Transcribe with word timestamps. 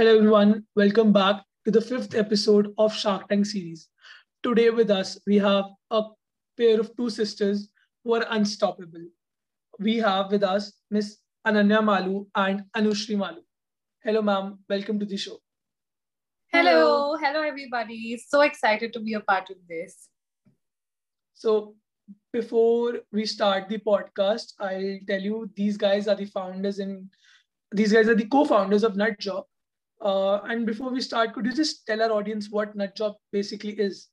Hello, 0.00 0.16
everyone. 0.16 0.64
Welcome 0.76 1.12
back 1.12 1.44
to 1.66 1.70
the 1.70 1.82
fifth 1.82 2.14
episode 2.14 2.72
of 2.78 2.90
Shark 2.90 3.28
Tank 3.28 3.44
series. 3.44 3.88
Today, 4.42 4.70
with 4.70 4.90
us, 4.90 5.20
we 5.26 5.36
have 5.36 5.66
a 5.90 6.04
pair 6.56 6.80
of 6.80 6.96
two 6.96 7.10
sisters 7.10 7.68
who 8.02 8.14
are 8.14 8.24
unstoppable. 8.30 9.04
We 9.78 9.98
have 9.98 10.30
with 10.32 10.42
us 10.42 10.72
Miss 10.90 11.18
Ananya 11.46 11.82
Maloo 11.82 12.28
and 12.34 12.64
Anushree 12.74 13.18
Maloo. 13.18 13.44
Hello, 14.02 14.22
ma'am. 14.22 14.60
Welcome 14.70 14.98
to 15.00 15.04
the 15.04 15.18
show. 15.18 15.36
Hello, 16.50 17.18
hello, 17.20 17.42
everybody. 17.42 18.16
So 18.26 18.40
excited 18.40 18.94
to 18.94 19.00
be 19.00 19.12
a 19.12 19.20
part 19.20 19.50
of 19.50 19.56
this. 19.68 20.08
So, 21.34 21.74
before 22.32 23.00
we 23.12 23.26
start 23.26 23.68
the 23.68 23.76
podcast, 23.76 24.54
I'll 24.58 24.98
tell 25.06 25.20
you 25.20 25.50
these 25.54 25.76
guys 25.76 26.08
are 26.08 26.16
the 26.16 26.24
founders 26.24 26.78
and 26.78 27.10
these 27.70 27.92
guys 27.92 28.08
are 28.08 28.14
the 28.14 28.26
co-founders 28.26 28.82
of 28.82 28.94
NutJob. 28.94 29.44
Uh, 30.01 30.41
and 30.49 30.65
before 30.65 30.91
we 30.91 31.01
start, 31.01 31.33
could 31.33 31.45
you 31.45 31.53
just 31.53 31.85
tell 31.87 32.01
our 32.01 32.11
audience 32.11 32.49
what 32.49 32.77
NutJob 32.77 33.15
basically 33.31 33.71
is? 33.71 34.09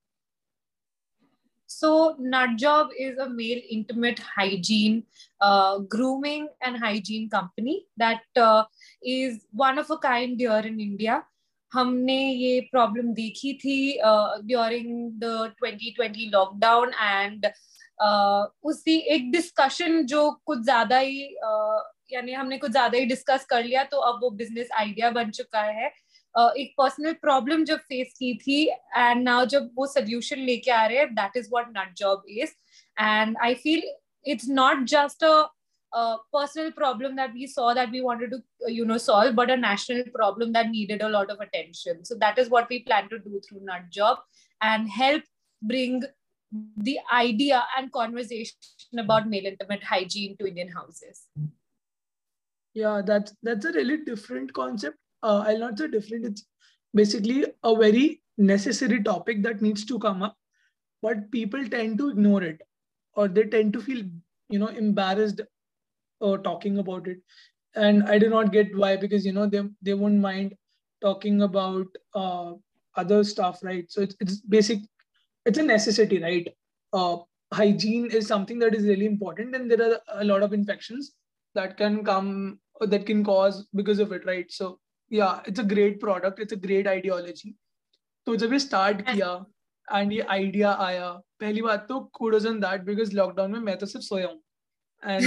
So, 1.66 2.16
NutJob 2.20 2.90
is 2.98 3.18
a 3.18 3.28
male 3.28 3.60
intimate 3.70 4.18
hygiene, 4.18 5.04
uh, 5.40 5.78
grooming 5.78 6.48
and 6.60 6.76
hygiene 6.76 7.28
company 7.28 7.86
that 7.96 8.22
uh, 8.36 8.64
is 9.02 9.44
one 9.52 9.78
of 9.78 9.90
a 9.90 9.98
kind 9.98 10.38
here 10.38 10.64
in 10.64 10.80
India. 10.80 11.22
हमने 11.74 12.16
ये 12.30 12.60
problem 12.72 13.12
देखी 13.14 13.52
थी 13.60 13.76
during 14.46 14.88
the 15.20 15.54
2020 15.62 16.26
lockdown 16.32 16.90
and 17.02 17.46
उसी 18.70 18.96
एक 19.14 19.30
discussion 19.32 20.02
जो 20.12 20.30
कुछ 20.46 20.58
ज्यादा 20.64 20.98
ही 20.98 21.22
uh, 21.48 21.80
यानी 22.13 22.33
हमने 22.33 22.57
कुछ 22.57 22.71
ज़्यादा 22.71 22.97
ही 22.97 23.05
डिस्कस 23.05 23.45
कर 23.49 23.63
लिया 23.63 23.83
तो 23.83 23.97
अब 24.09 24.19
वो 24.23 24.29
बिज़नेस 24.41 24.69
आइडिया 24.79 25.09
बन 25.11 25.31
चुका 25.31 25.61
है। 25.61 25.91
uh, 26.35 26.51
एक 26.57 26.73
पर्सनल 26.77 27.13
प्रॉब्लम 27.21 27.63
जब 27.65 27.79
फेस 27.89 28.13
की 28.19 28.33
थी 28.37 28.63
एंड 28.67 29.23
नाउ 29.23 29.45
जब 29.53 29.69
वो 29.75 29.87
सोल्यूशन 29.87 30.39
लेके 30.45 30.71
आ 30.71 30.85
रहे 30.85 30.97
हैं 30.97 31.13
that 31.15 31.37
is 31.37 31.49
what 31.53 31.67
Nutjob 31.97 32.23
is 32.29 32.51
and 32.97 33.37
I 33.43 33.53
feel 33.63 33.83
it's 34.25 34.49
not 34.49 34.83
just 34.89 35.23
a 35.23 35.33
personal 36.33 36.69
problem 36.75 37.15
that 37.15 37.31
we 37.33 37.47
saw 37.47 37.73
that 37.73 37.89
we 37.89 38.01
wanted 38.01 38.31
to 38.31 38.69
you 38.69 38.85
know 38.85 38.97
solve 38.97 39.35
but 39.35 39.51
a 39.51 39.55
national 39.55 40.01
problem 40.13 40.53
that 40.53 40.67
needed 40.67 41.03
a 41.03 41.07
lot 41.07 41.31
of 41.31 41.41
attention 41.41 42.03
so 42.03 42.15
that 42.25 42.39
is 42.39 42.49
what 42.51 42.71
we 42.71 42.79
plan 42.87 43.07
to 43.07 43.17
do 43.19 43.39
through 43.39 43.59
Nutjob 43.93 44.25
and 44.61 44.87
help 44.97 45.23
bring 45.61 46.03
the 46.77 46.97
idea 47.13 47.61
and 47.77 47.91
conversation 47.91 48.99
about 48.99 49.27
male 49.27 49.45
intimate 49.45 49.83
hygiene 49.83 50.35
to 50.37 50.47
Indian 50.47 50.69
houses. 50.69 51.27
Yeah 52.81 53.01
that's 53.09 53.33
that's 53.43 53.65
a 53.65 53.71
really 53.71 53.97
different 54.05 54.53
concept. 54.53 54.97
Uh, 55.23 55.43
i'll 55.47 55.59
not 55.59 55.77
say 55.77 55.87
different. 55.87 56.25
It's 56.25 56.45
basically 56.93 57.45
a 57.63 57.75
very 57.75 58.21
necessary 58.37 59.03
topic 59.03 59.41
that 59.43 59.61
needs 59.61 59.85
to 59.85 59.99
come 59.99 60.21
up 60.23 60.35
but 61.01 61.31
people 61.31 61.67
tend 61.67 61.97
to 61.97 62.09
ignore 62.09 62.43
it 62.43 62.61
or 63.15 63.27
they 63.27 63.43
tend 63.43 63.73
to 63.73 63.81
feel 63.81 64.03
you 64.49 64.59
know 64.59 64.67
embarrassed 64.67 65.41
uh, 66.21 66.37
talking 66.37 66.77
about 66.79 67.07
it. 67.07 67.17
And 67.75 68.03
i 68.03 68.17
do 68.17 68.29
not 68.29 68.51
get 68.51 68.75
why 68.75 68.95
because 68.97 69.25
you 69.25 69.33
know 69.33 69.47
they, 69.47 69.61
they 69.81 69.93
won't 69.93 70.19
mind 70.19 70.55
talking 71.01 71.41
about 71.43 71.87
uh, 72.15 72.53
other 72.95 73.23
stuff 73.23 73.59
right? 73.63 73.85
So 73.91 74.01
it's, 74.01 74.15
it's 74.19 74.41
basic 74.41 74.79
it's 75.45 75.59
a 75.59 75.63
necessity 75.63 76.21
right? 76.21 76.47
Uh, 76.93 77.17
hygiene 77.53 78.11
is 78.11 78.27
something 78.27 78.59
that 78.59 78.75
is 78.75 78.85
really 78.85 79.05
important 79.05 79.55
and 79.55 79.71
there 79.71 79.81
are 79.91 79.99
a 80.21 80.23
lot 80.23 80.43
of 80.43 80.53
infections 80.53 81.13
that 81.55 81.77
can 81.77 82.03
come 82.03 82.59
that 82.81 83.05
can 83.05 83.23
cause 83.23 83.65
because 83.73 83.99
of 83.99 84.11
it 84.11 84.25
right 84.25 84.51
so 84.51 84.79
yeah 85.11 85.41
it's 85.45 85.59
a 85.59 85.63
great 85.63 85.99
product 85.99 86.39
it's 86.39 86.53
a 86.53 86.63
great 86.67 86.87
ideology 86.87 87.55
तो 88.27 88.35
जब 88.35 88.53
ये 88.53 88.59
start 88.59 89.01
किया 89.01 89.29
and 89.95 90.11
ये 90.13 90.21
idea 90.29 90.71
आया 90.85 91.11
पहली 91.39 91.61
बात 91.61 91.85
तो 91.89 91.99
kudos 92.13 92.47
on 92.47 92.59
that 92.59 92.81
because 92.85 93.15
lockdown 93.15 93.51
में 93.51 93.59
मैं 93.59 93.77
तो 93.77 93.85
सिर्फ़ 93.85 94.05
सोया 94.05 94.27
हूँ 94.27 94.41
and 95.03 95.23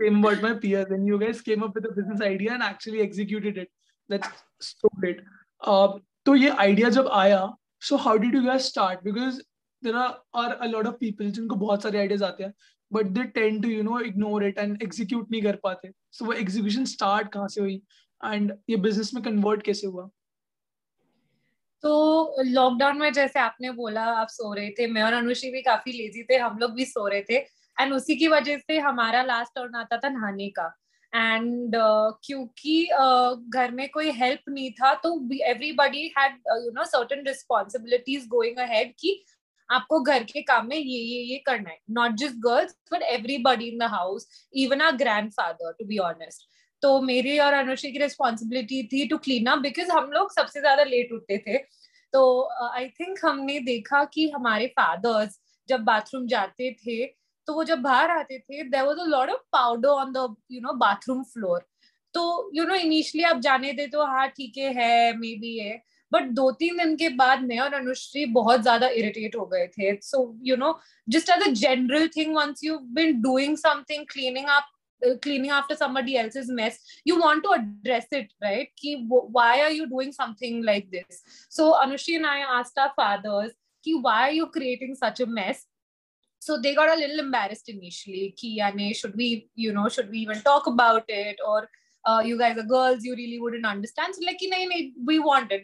same 0.00 0.18
about 0.18 0.42
my 0.42 0.52
peers 0.54 0.90
and 0.96 1.06
you 1.06 1.18
guys 1.18 1.40
came 1.40 1.62
up 1.62 1.74
with 1.74 1.86
a 1.86 1.92
business 1.94 2.20
idea 2.20 2.52
and 2.52 2.62
actually 2.62 3.00
executed 3.00 3.58
it 3.58 3.68
that's 4.08 4.28
so 4.60 4.90
great 5.00 5.20
uh, 5.60 5.88
तो 6.26 6.34
ये 6.36 6.50
आइडिया 6.64 6.88
जब 6.98 7.08
आया 7.22 7.42
so 7.82 7.96
how 7.96 8.16
did 8.24 8.34
you 8.34 8.42
guys 8.46 8.64
start 8.64 9.02
because 9.04 9.42
there 9.82 9.96
are, 9.96 10.18
are 10.34 10.56
a 10.60 10.68
lot 10.68 10.86
of 10.86 10.98
people 11.00 11.30
जिनको 11.30 11.56
बहुत 11.56 11.82
सारे 11.82 11.98
ideas 11.98 12.24
आते 12.24 12.44
हैं 12.44 12.52
but 12.92 13.06
they 13.06 13.24
tend 13.24 13.62
to 13.62 13.68
you 13.68 13.82
know 13.82 14.00
ignore 14.00 14.44
it 14.44 14.58
and 14.58 14.82
execute 14.82 15.30
नहीं 15.30 15.42
कर 15.42 15.56
पाते। 15.56 15.90
सो 16.12 16.24
so, 16.24 16.30
वो 16.30 16.38
एग्जीक्यूशन 16.38 16.84
स्टार्ट 16.84 17.32
कहाँ 17.32 17.48
से 17.48 17.60
हुई? 17.60 17.82
एंड 18.24 18.52
ये 18.70 18.76
बिज़नेस 18.76 19.14
में 19.14 19.22
कन्वर्ट 19.24 19.62
कैसे 19.62 19.86
हुआ? 19.86 20.08
तो 21.82 22.42
लॉकडाउन 22.42 22.98
में 22.98 23.12
जैसे 23.12 23.38
आपने 23.38 23.70
बोला 23.70 24.02
आप 24.02 24.28
सो 24.28 24.52
रहे 24.54 24.70
थे। 24.70 24.86
मैं 24.86 25.02
और 25.02 25.12
अनुश्री 25.12 25.50
भी 25.50 25.62
काफ़ी 25.62 25.92
लेजी 25.92 26.22
थे 26.22 26.36
हम 26.36 26.58
लोग 26.58 26.70
भी 26.70 26.84
सो 26.84 27.06
रहे 27.08 27.22
थे। 27.22 27.36
एंड 27.80 27.92
उसी 27.92 28.16
की 28.16 28.28
वजह 28.28 28.58
से 28.58 28.78
हमारा 28.78 29.22
लास्ट 29.22 29.54
टर्न 29.54 29.74
आता 29.74 29.96
था 29.96 30.08
नहाने 30.08 30.48
का। 30.48 30.74
एंड 31.14 31.76
uh, 31.76 32.12
क्योंकि 32.24 32.88
uh, 33.00 33.36
घर 33.48 33.70
में 33.70 33.88
कोई 33.88 34.10
हेल्प 34.10 34.48
नहीं 34.48 34.70
था 34.70 34.92
तो 34.94 35.10
everybody 35.44 36.06
had 36.18 36.32
you 36.64 36.70
know 36.70 36.84
certain 36.84 37.24
responsibilities 37.26 38.26
going 38.28 38.56
ahead 38.58 38.92
कि 39.00 39.24
आपको 39.70 40.00
घर 40.00 40.24
के 40.24 40.42
काम 40.42 40.66
में 40.68 40.76
ये 40.76 40.98
ये 40.98 41.22
ये 41.22 41.38
करना 41.46 41.70
है। 41.70 41.78
Not 41.90 42.12
just 42.18 42.36
girls 42.40 42.76
but 42.92 43.02
everybody 43.04 43.68
in 43.68 43.78
the 43.78 43.90
house 43.92 44.28
even 44.54 44.80
our 44.82 44.96
grandfather 45.32 45.72
to 45.72 45.84
be 45.86 45.98
honest 46.04 46.48
तो 46.82 47.00
मेरी 47.02 47.38
और 47.38 47.52
अनुश्री 47.54 47.90
की 47.92 47.98
रिस्पॉन्सिबिलिटी 47.98 48.82
थी 48.88 49.06
टू 49.08 49.18
क्लीन 49.18 49.46
अप 49.46 49.58
बिकॉज़ 49.58 49.90
हम 49.92 50.10
लोग 50.12 50.32
सबसे 50.32 50.60
ज़्यादा 50.60 50.84
लेट 50.84 51.12
उठते 51.12 51.38
थे। 51.38 51.58
तो 52.14 52.22
आई 52.64 52.84
uh, 52.84 52.90
थिंक 53.00 53.18
हमने 53.24 53.58
देखा 53.60 54.04
कि 54.04 54.28
हमारे 54.30 54.66
फादर्स 54.76 55.38
जब 55.68 55.80
बाथरूम 55.84 56.26
जाते 56.26 56.70
थे 56.74 57.04
तो 57.48 57.54
वो 57.54 57.64
जब 57.64 57.80
बाहर 57.82 58.10
आते 58.10 58.38
थे 58.38 58.62
there 58.64 58.82
was 58.82 58.98
a 59.00 59.04
lot 59.06 59.30
of 59.30 59.40
powder 59.52 59.88
on 59.88 60.12
the 60.12 60.34
you 60.50 60.60
know 60.60 60.72
bathroom 60.78 61.22
floor 61.24 61.66
तो 62.14 62.22
यू 62.54 62.64
नो 62.64 62.74
इनिशियली 62.74 63.24
आप 63.24 63.40
जाने 63.40 63.72
दे 63.72 63.86
तो 63.86 64.04
हाँ 64.06 64.28
ठीक 64.28 64.58
है 64.58 65.12
मे 65.18 65.34
बी 65.40 65.56
है। 65.58 65.76
बट 66.12 66.28
दो 66.38 66.50
तीन 66.60 66.76
दिन 66.78 66.94
के 66.96 67.08
बाद 67.20 67.42
मैं 67.44 67.58
और 67.58 67.74
अनुश्री 67.74 68.24
बहुत 68.38 68.60
ज़्यादा 68.62 68.88
इरिटेट 69.00 69.36
हो 69.36 69.46
गए 69.46 69.66
थे 69.78 69.94
so 70.02 70.22
you 70.46 70.56
know 70.56 70.78
just 71.16 71.30
as 71.30 71.48
a 71.48 71.50
general 71.60 72.08
thing 72.16 72.34
once 72.36 72.64
you 72.64 72.78
been 72.98 73.20
doing 73.22 73.56
something 73.56 74.06
cleaning 74.12 74.46
up 74.56 74.72
cleaning 75.22 75.50
after 75.50 75.76
somebody 75.76 76.16
else's 76.16 76.48
mess 76.48 76.78
you 77.04 77.18
want 77.20 77.42
to 77.44 77.50
address 77.50 78.06
it 78.10 78.30
right 78.42 78.70
ki, 78.76 79.06
why 79.08 79.60
are 79.60 79.70
you 79.70 79.86
doing 79.86 80.12
something 80.12 80.62
like 80.64 80.90
this 80.90 81.22
so 81.48 81.74
anushri 81.74 82.16
and 82.16 82.26
i 82.26 82.38
asked 82.58 82.78
our 82.78 82.92
fathers 82.96 83.52
ki, 83.84 83.98
why 84.00 84.28
are 84.28 84.32
you 84.32 84.46
creating 84.46 84.94
such 84.94 85.20
a 85.20 85.26
mess 85.26 85.66
so 86.42 86.60
they 86.60 86.74
got 86.74 86.88
a 86.88 86.98
little 86.98 87.18
embarrassed 87.18 87.68
initially 87.68 88.34
ki, 88.36 88.58
yani, 88.60 88.94
should 88.96 89.14
we 89.16 89.50
you 89.54 89.72
know 89.72 89.88
should 89.88 90.10
we 90.10 90.18
even 90.18 90.40
talk 90.40 90.66
about 90.66 91.04
it 91.08 91.36
or 91.46 91.68
uh, 92.06 92.22
you 92.24 92.38
guys 92.38 92.56
are 92.56 92.62
girls 92.62 93.04
you 93.04 93.14
really 93.14 93.38
wouldn't 93.40 93.66
understand. 93.66 94.14
So 94.14 94.24
like 94.24 94.38
nahi, 94.42 94.66
nahi, 94.72 94.92
we 95.04 95.18
wanted. 95.18 95.62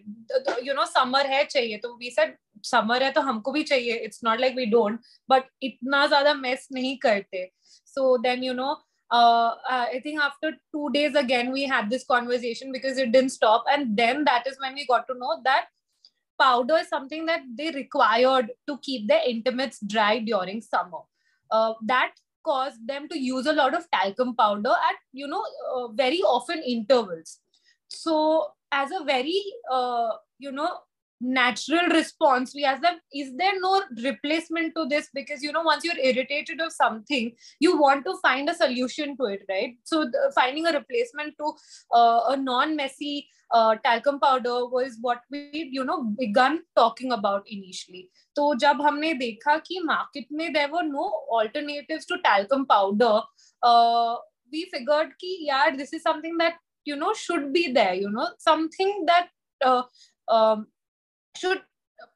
You 0.62 0.74
know 0.74 0.84
summer 0.84 1.20
hai 1.20 1.44
chahiye. 1.44 1.80
So 1.82 1.96
we 1.98 2.10
said 2.10 2.36
summer 2.62 2.98
hai 2.98 3.12
to 3.12 3.20
humko 3.20 3.54
bhi 3.56 3.66
chahiye. 3.72 3.98
It's 4.08 4.22
not 4.22 4.40
like 4.40 4.56
we 4.56 4.66
don't. 4.66 5.00
But 5.28 5.46
itna 5.64 6.08
zyada 6.14 6.38
mess 6.40 6.66
nahi 6.76 6.98
karte. 7.04 7.52
So 7.84 8.18
then 8.22 8.42
you 8.42 8.54
know 8.54 8.78
uh, 9.10 9.54
uh, 9.70 9.86
I 9.94 10.00
think 10.02 10.20
after 10.20 10.52
two 10.74 10.88
days 10.92 11.14
again 11.14 11.52
we 11.52 11.64
had 11.64 11.90
this 11.90 12.04
conversation 12.04 12.72
because 12.72 12.98
it 12.98 13.12
didn't 13.12 13.30
stop, 13.30 13.64
and 13.70 13.96
then 13.96 14.24
that 14.24 14.46
is 14.46 14.58
when 14.58 14.74
we 14.74 14.86
got 14.86 15.06
to 15.08 15.14
know 15.14 15.40
that 15.44 15.66
powder 16.40 16.78
is 16.78 16.88
something 16.88 17.26
that 17.26 17.42
they 17.56 17.70
required 17.70 18.50
to 18.66 18.78
keep 18.82 19.06
their 19.08 19.20
intimates 19.26 19.80
dry 19.86 20.18
during 20.18 20.60
summer. 20.60 21.02
Uh, 21.50 21.74
that 21.84 22.12
caused 22.44 22.86
them 22.86 23.08
to 23.08 23.18
use 23.18 23.46
a 23.46 23.52
lot 23.52 23.74
of 23.74 23.86
talcum 23.90 24.34
powder 24.36 24.70
at 24.70 24.96
you 25.12 25.26
know 25.26 25.42
uh, 25.74 25.88
very 25.88 26.20
often 26.20 26.62
intervals. 26.62 27.38
So 27.88 28.52
as 28.72 28.90
a 28.90 29.04
very 29.04 29.42
uh, 29.70 30.10
you 30.38 30.52
know 30.52 30.70
natural 31.21 31.87
response 31.89 32.53
we 32.53 32.63
ask 32.63 32.81
them 32.81 32.99
is 33.11 33.31
there 33.37 33.59
no 33.59 33.81
replacement 34.03 34.75
to 34.75 34.85
this 34.85 35.09
because 35.13 35.41
you 35.41 35.51
know 35.51 35.63
once 35.63 35.83
you're 35.83 35.97
irritated 35.97 36.61
of 36.61 36.71
something 36.71 37.31
you 37.59 37.79
want 37.79 38.05
to 38.05 38.15
find 38.21 38.47
a 38.49 38.53
solution 38.53 39.17
to 39.17 39.25
it 39.25 39.41
right 39.49 39.75
so 39.83 40.05
the, 40.05 40.31
finding 40.35 40.67
a 40.67 40.71
replacement 40.71 41.33
to 41.39 41.51
uh, 41.95 42.21
a 42.29 42.37
non-messy 42.37 43.27
uh, 43.51 43.75
talcum 43.83 44.19
powder 44.19 44.67
was 44.67 44.97
what 45.01 45.21
we 45.31 45.69
you 45.71 45.83
know 45.83 46.03
begun 46.19 46.59
talking 46.75 47.11
about 47.11 47.43
initially 47.49 48.09
तो 48.37 48.53
जब 48.61 48.81
हमने 48.81 49.13
देखा 49.17 49.57
कि 49.57 49.79
market 49.85 50.27
में 50.31 50.51
देर 50.53 50.69
were 50.71 50.83
no 50.83 51.05
alternatives 51.37 52.05
to 52.09 52.15
talcum 52.25 52.63
powder 52.71 53.17
we 54.51 54.63
figured 54.71 55.13
कि 55.21 55.37
यार 55.49 55.75
this 55.75 55.93
is 55.93 56.01
something 56.01 56.37
that 56.39 56.59
you 56.87 56.95
know 56.95 57.13
should 57.21 57.51
be 57.53 57.61
there 57.77 57.93
you 58.01 58.09
know 58.09 58.27
something 58.43 58.91
that 59.07 59.27
uh, 59.69 59.81
um, 60.35 60.67
should 61.36 61.62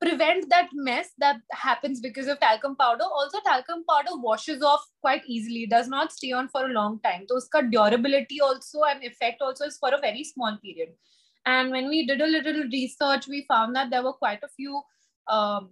prevent 0.00 0.48
that 0.50 0.68
mess 0.72 1.10
that 1.18 1.36
happens 1.52 2.00
because 2.00 2.26
of 2.26 2.40
talcum 2.40 2.76
powder. 2.76 3.04
Also 3.04 3.38
talcum 3.40 3.84
powder 3.88 4.16
washes 4.16 4.62
off 4.62 4.84
quite 5.00 5.22
easily. 5.26 5.66
Does 5.66 5.88
not 5.88 6.12
stay 6.12 6.32
on 6.32 6.48
for 6.48 6.66
a 6.66 6.72
long 6.72 7.00
time. 7.00 7.24
So 7.28 7.36
its 7.36 7.48
durability 7.70 8.40
also 8.40 8.82
and 8.82 9.02
effect 9.04 9.40
also 9.40 9.64
is 9.64 9.78
for 9.78 9.94
a 9.94 10.00
very 10.00 10.24
small 10.24 10.58
period. 10.62 10.90
And 11.44 11.70
when 11.70 11.88
we 11.88 12.06
did 12.06 12.20
a 12.20 12.26
little 12.26 12.64
research 12.64 13.28
we 13.28 13.46
found 13.48 13.76
that 13.76 13.90
there 13.90 14.02
were 14.02 14.12
quite 14.12 14.42
a 14.42 14.48
few 14.48 14.82
um, 15.28 15.70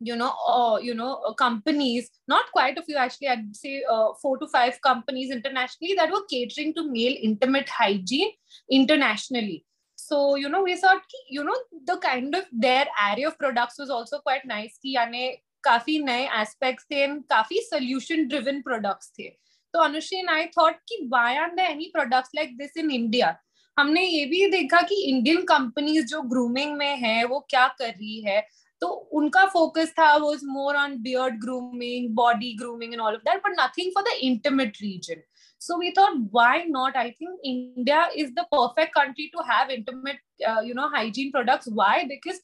you 0.00 0.16
know 0.16 0.32
uh, 0.46 0.78
you 0.80 0.94
know 0.94 1.22
uh, 1.26 1.32
companies 1.32 2.10
not 2.28 2.44
quite 2.52 2.76
a 2.76 2.82
few 2.82 2.96
actually 2.96 3.28
i'd 3.28 3.56
say 3.56 3.82
uh, 3.90 4.08
four 4.20 4.36
to 4.38 4.46
five 4.48 4.80
companies 4.82 5.30
internationally 5.30 5.94
that 5.94 6.10
were 6.10 6.24
catering 6.30 6.74
to 6.74 6.90
male 6.90 7.16
intimate 7.22 7.68
hygiene 7.68 8.30
internationally 8.70 9.64
so 10.06 10.18
you 10.36 10.48
know 10.48 10.62
we 10.62 10.76
thought 10.76 11.02
ki, 11.08 11.20
you 11.30 11.44
know 11.44 11.56
the 11.86 11.96
kind 11.98 12.34
of 12.34 12.44
their 12.52 12.86
array 13.04 13.24
of 13.24 13.38
products 13.38 13.78
was 13.78 13.90
also 13.90 14.20
quite 14.20 14.46
nice 14.46 14.78
ki 14.82 14.94
यानी 14.94 15.30
काफ़ी 15.64 15.98
नए 16.04 16.28
aspects 16.42 16.84
थे 16.90 17.06
and 17.06 17.22
काफ़ी 17.32 17.60
solution 17.70 18.28
driven 18.28 18.62
products 18.68 19.10
थे 19.18 19.28
तो 19.74 19.80
Anushree 19.82 20.20
and 20.20 20.30
I 20.30 20.44
thought 20.54 20.78
कि 20.88 21.08
why 21.08 21.26
aren't 21.38 21.56
there 21.56 21.70
any 21.70 21.90
products 21.96 22.38
like 22.40 22.56
this 22.58 22.76
in 22.76 22.90
India 23.00 23.34
हमने 23.76 24.04
ये 24.06 24.24
भी 24.26 24.46
देखा 24.50 24.80
कि 24.88 25.02
इंडियन 25.08 25.42
कंपनीज़ 25.46 26.06
जो 26.10 26.20
ग्रूमिंग 26.28 26.76
में 26.76 26.96
है 26.98 27.24
वो 27.24 27.40
क्या 27.50 27.66
कर 27.78 27.88
रही 27.88 28.20
है 28.20 28.40
तो 28.82 28.88
उनका 29.18 29.44
फोकस 29.46 29.92
था 29.98 30.14
was 30.16 30.40
more 30.44 30.76
on 30.76 30.96
beard 31.02 31.40
grooming 31.40 32.08
body 32.16 32.52
grooming 32.58 32.92
and 32.92 33.02
all 33.02 33.14
of 33.14 33.22
that 33.28 33.42
but 33.46 33.56
nothing 33.60 33.90
for 33.94 34.04
the 34.04 34.16
intimate 34.28 34.76
region 34.82 35.22
so 35.57 35.77
we 35.77 35.91
thought 35.91 36.17
why 36.31 36.63
not 36.67 36.95
i 36.95 37.09
think 37.19 37.31
india 37.43 38.07
is 38.15 38.31
the 38.35 38.45
perfect 38.51 38.93
country 38.93 39.31
to 39.35 39.43
have 39.43 39.69
intimate 39.69 40.19
uh, 40.47 40.61
you 40.61 40.73
know 40.73 40.89
hygiene 40.89 41.31
products 41.31 41.67
why 41.81 42.05
because 42.09 42.39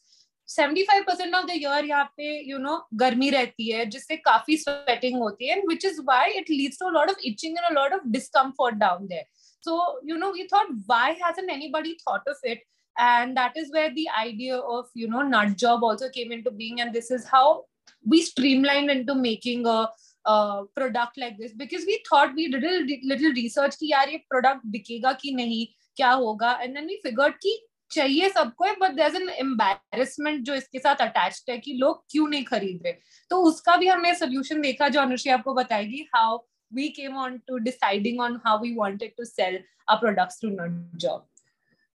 75% 0.49 1.33
of 1.37 1.47
the 1.47 1.59
year 1.59 1.83
यहाँ 1.83 2.05
पे 2.17 2.27
you 2.49 2.57
know 2.57 2.79
गर्मी 2.99 3.29
रहती 3.29 3.71
है 3.71 3.85
जिससे 3.95 4.17
काफी 4.27 4.57
sweating 4.63 5.17
होती 5.19 5.47
है 5.47 5.57
and 5.57 5.67
which 5.71 5.83
is 5.83 5.99
why 6.05 6.23
it 6.41 6.49
leads 6.49 6.77
to 6.77 6.85
a 6.85 6.93
lot 6.97 7.09
of 7.09 7.17
itching 7.23 7.57
and 7.57 7.77
a 7.77 7.79
lot 7.79 7.93
of 7.97 8.05
discomfort 8.11 8.79
down 8.79 9.07
there 9.09 9.25
so 9.61 9.77
you 10.05 10.17
know 10.17 10.31
we 10.31 10.47
thought 10.47 10.67
why 10.85 11.17
hasn't 11.21 11.51
anybody 11.51 11.97
thought 12.03 12.21
of 12.27 12.37
it 12.43 12.61
and 12.97 13.35
that 13.37 13.57
is 13.57 13.71
where 13.71 13.93
the 13.93 14.07
idea 14.19 14.57
of 14.57 14.85
you 14.93 15.07
know 15.07 15.21
nut 15.21 15.57
job 15.57 15.83
also 15.83 16.09
came 16.09 16.31
into 16.31 16.49
being 16.49 16.79
and 16.81 16.93
this 16.93 17.11
is 17.11 17.25
how 17.25 17.65
we 18.05 18.21
streamlined 18.21 18.89
into 18.89 19.15
making 19.15 19.65
a, 19.65 19.89
product 20.24 21.18
like 21.18 21.36
this 21.36 21.56
because 21.56 21.86
we 21.86 21.96
thought 22.12 22.34
we 22.34 22.46
little 22.46 23.32
research 23.34 23.76
की 23.76 23.90
यार 23.90 24.10
ये 24.10 24.16
product 24.28 24.66
बिकेगा 24.66 25.12
कि 25.12 25.32
नहीं, 25.34 25.66
क्या 25.96 26.10
होगा? 26.10 26.52
And 26.52 26.74
then 26.74 26.86
we 26.86 27.00
figure 27.02 27.30
की 27.42 27.58
चाहिए 27.90 28.28
सबको 28.30 28.72
बट 28.80 28.92
देर 28.96 29.16
एन 29.16 29.28
एम्बेरसमेंट 29.30 30.44
जो 30.44 30.54
इसके 30.54 30.78
साथ 30.78 31.02
अटैच 31.02 31.44
है 31.50 31.58
कि 31.58 31.72
लोग 31.74 32.04
क्यों 32.10 32.28
नहीं 32.28 32.44
खरीद 32.44 32.80
रहे। 32.84 32.92
तो 33.30 33.42
उसका 33.48 33.76
भी 33.76 33.88
हमने 33.88 34.14
सोल्यूशन 34.14 34.60
देखा 34.60 34.88
जो 34.88 35.00
अनुश्री 35.00 35.32
आपको 35.32 35.54
बताएगी 35.54 36.06
how 36.14 36.38
we 36.72 36.88
came 36.88 37.16
on 37.18 37.38
to 37.48 37.58
deciding 37.58 38.20
on 38.20 38.40
how 38.46 38.62
we 38.62 38.74
wanted 38.74 39.12
to 39.18 39.24
sell 39.24 39.58
our 39.90 39.96
product 39.96 40.40
to 40.42 40.50
Nutjob 40.98 41.26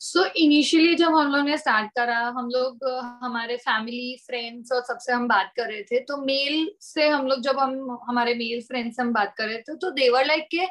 so 0.02 0.24
initially 0.38 0.96
जब 0.96 1.16
हम 1.16 1.32
लोग 1.32 1.46
ने 1.46 1.58
स्टार्ट 1.58 1.92
करा 1.92 2.20
हम 2.38 2.50
लोग 2.50 2.84
हमारे 3.24 3.56
फैमिली 3.58 4.16
फ्रेंड्स 4.26 4.72
और 4.72 4.82
सबसे 4.82 5.14
हम 5.14 5.28
बात 5.28 5.52
कर 5.58 5.68
रहे 5.68 5.82
थे 5.84 6.00
तो 6.00 6.18
मेल 6.18 6.70
से 6.82 7.08
हम 7.08 7.28
लोग 7.28 7.42
जब 7.42 7.60
हम 7.60 7.98
हमारे 8.10 8.34
मेल 8.34 8.62
फ्रेंड्स 8.62 8.96
से 8.96 9.02
हम 9.02 9.14
बात 9.14 9.34
कर 9.38 9.48
रहे 9.48 9.58
थे 9.62 9.76
तो 9.76 9.92
देवर 9.92 10.26
लाइक 10.26 10.48
के 10.52 10.68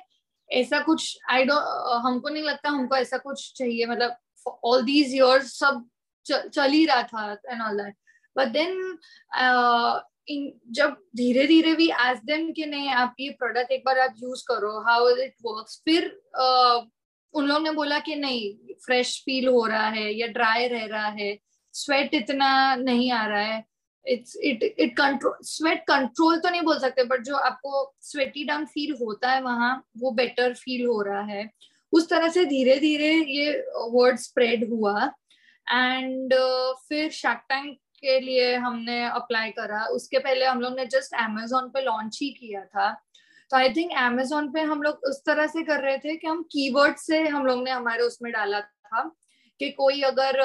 ऐसा 0.51 0.81
कुछ 0.81 1.19
आई 1.31 1.45
डो 1.45 1.55
हमको 2.07 2.29
नहीं 2.29 2.43
लगता 2.43 2.71
हमको 2.71 2.97
ऐसा 2.97 3.19
कुछ 3.19 3.53
चाहिए 3.57 3.87
मतलब 3.87 4.17
ऑल 4.65 4.83
दीज 4.83 5.15
इयर्स 5.15 5.59
सब 5.59 5.85
चल 6.27 6.71
ही 6.71 6.85
रहा 6.87 7.03
था 7.03 7.31
and 7.33 7.63
all 7.63 7.83
that 7.83 7.95
but 8.37 8.49
then 8.49 8.99
जब 10.73 10.97
धीरे 11.17 11.47
धीरे 11.47 11.75
भी 11.75 11.89
एज 12.01 12.19
देम 12.25 12.51
कि 12.53 12.67
नहीं 12.67 12.89
आप 12.95 13.17
ये 13.21 13.31
प्रोडक्ट 13.39 13.73
एक 13.73 13.83
बार 13.87 13.99
आप 13.99 14.15
यूज़ 14.23 14.43
करो 14.49 14.79
हाउ 14.89 15.09
इट 15.09 15.35
वर्क 15.43 15.69
फिर 15.85 16.07
uh, 16.41 16.85
उन 17.37 17.47
लोग 17.47 17.63
ने 17.63 17.71
बोला 17.73 17.99
कि 17.99 18.15
नहीं 18.17 18.75
फ्रेश 18.87 19.19
फील 19.25 19.49
हो 19.49 19.65
रहा 19.67 19.89
है 19.89 20.13
या 20.15 20.27
ड्राई 20.27 20.67
रह 20.69 20.85
रहा 20.87 21.09
है 21.19 21.37
स्वेट 21.75 22.15
इतना 22.15 22.75
नहीं 22.77 23.11
आ 23.13 23.27
रहा 23.27 23.41
है 23.43 23.65
it's 24.05 24.37
it 24.37 24.63
it 24.63 24.97
control 24.97 25.37
sweat 25.43 25.81
control 25.89 26.39
तो 26.41 26.51
नहीं 26.51 26.63
बोल 26.63 26.79
सकते 26.79 27.05
बट 27.05 27.23
जो 27.23 27.37
आपको 27.37 27.95
स्वेटी 28.03 28.45
डाउन 28.45 28.65
फील 28.67 28.97
होता 29.01 29.31
है 29.31 29.41
वहाँ 29.43 29.73
वो 29.99 30.11
बेटर 30.11 30.55
फील 30.55 30.87
हो 30.87 31.01
रहा 31.03 31.23
है। 31.23 31.49
उस 31.93 32.09
तरह 32.09 32.29
से 32.29 32.45
धीरे 32.45 32.79
धीरे 32.81 33.13
ये 33.31 33.53
वर्ड 33.91 34.19
स्प्रेड 34.19 34.69
हुआ 34.71 35.11
एंड 35.67 36.35
uh, 36.35 36.75
फिर 36.89 37.11
शार्क 37.11 37.45
टैंक 37.49 37.77
के 38.01 38.19
लिए 38.21 38.55
हमने 38.55 39.05
अप्लाई 39.05 39.51
करा। 39.51 39.85
उसके 39.87 40.19
पहले 40.19 40.45
हम 40.45 40.61
लोग 40.61 40.77
ने 40.77 40.87
जस्ट 40.87 41.15
अमेजोन 41.15 41.69
पे 41.75 41.83
लॉन्च 41.83 42.19
ही 42.23 42.29
किया 42.31 42.65
था। 42.65 42.89
तो 43.51 43.57
आई 43.57 43.69
थिंक 43.75 43.93
एमेजोन 43.99 44.51
पे 44.53 44.61
हम 44.61 44.83
लोग 44.83 45.05
उस 45.09 45.23
तरह 45.27 45.47
से 45.47 45.63
कर 45.63 45.81
रहे 45.81 45.99
थे 45.99 46.17
कि 46.17 46.27
हम 46.27 46.43
कीवर्ड 46.53 46.97
से 46.97 47.23
हम 47.29 47.47
लोग 47.47 47.63
ने 47.65 47.71
हमारे 47.71 48.03
उसमें 48.03 48.33
डाला 48.33 48.61
था 48.61 49.03
कि 49.61 49.71
कोई 49.71 50.01
अगर 50.03 50.41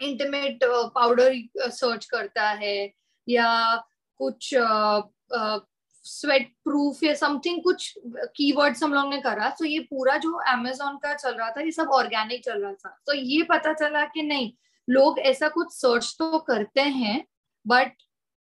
इंटीमेट 0.00 0.64
पाउडर 0.94 1.34
सर्च 1.70 2.04
करता 2.04 2.48
है 2.50 2.76
या 3.28 3.50
कुछ 4.20 4.54
स्वेट 6.04 6.48
प्रूफ 6.64 7.02
या 7.04 7.14
समथिंग 7.14 7.62
कुछ 7.62 7.92
कीवर्ड्स 8.36 8.82
हम 8.82 8.94
लोग 8.94 9.08
ने 9.10 9.20
करा। 9.20 9.48
तो 9.50 9.64
ये 9.64 9.78
पूरा 9.90 10.16
जो 10.16 10.32
अमेजोन 10.52 10.96
का 10.96 11.14
चल 11.14 11.34
रहा 11.34 11.50
था, 11.50 11.60
ये 11.60 11.70
सब 11.72 11.88
ऑर्गेनिक 11.94 12.44
चल 12.44 12.62
रहा 12.62 12.72
था। 12.72 12.96
तो 13.06 13.14
ये 13.14 13.42
पता 13.42 13.72
चला 13.72 14.04
कि 14.04 14.22
नहीं, 14.22 14.52
लोग 14.88 15.18
ऐसा 15.18 15.48
कुछ 15.48 15.72
सर्च 15.72 16.14
तो 16.18 16.38
करते 16.38 16.80
हैं 16.80 17.24
बट 17.66 17.92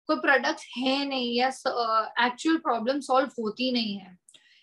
कोई 0.08 0.16
प्रोडक्ट 0.16 0.60
है 0.76 1.04
नहीं 1.04 1.34
या 1.38 1.48
एक्चुअल 2.26 2.56
प्रॉब्लम 2.58 3.00
सॉल्व 3.00 3.42
होती 3.42 3.70
नहीं 3.72 3.96
है। 3.98 4.16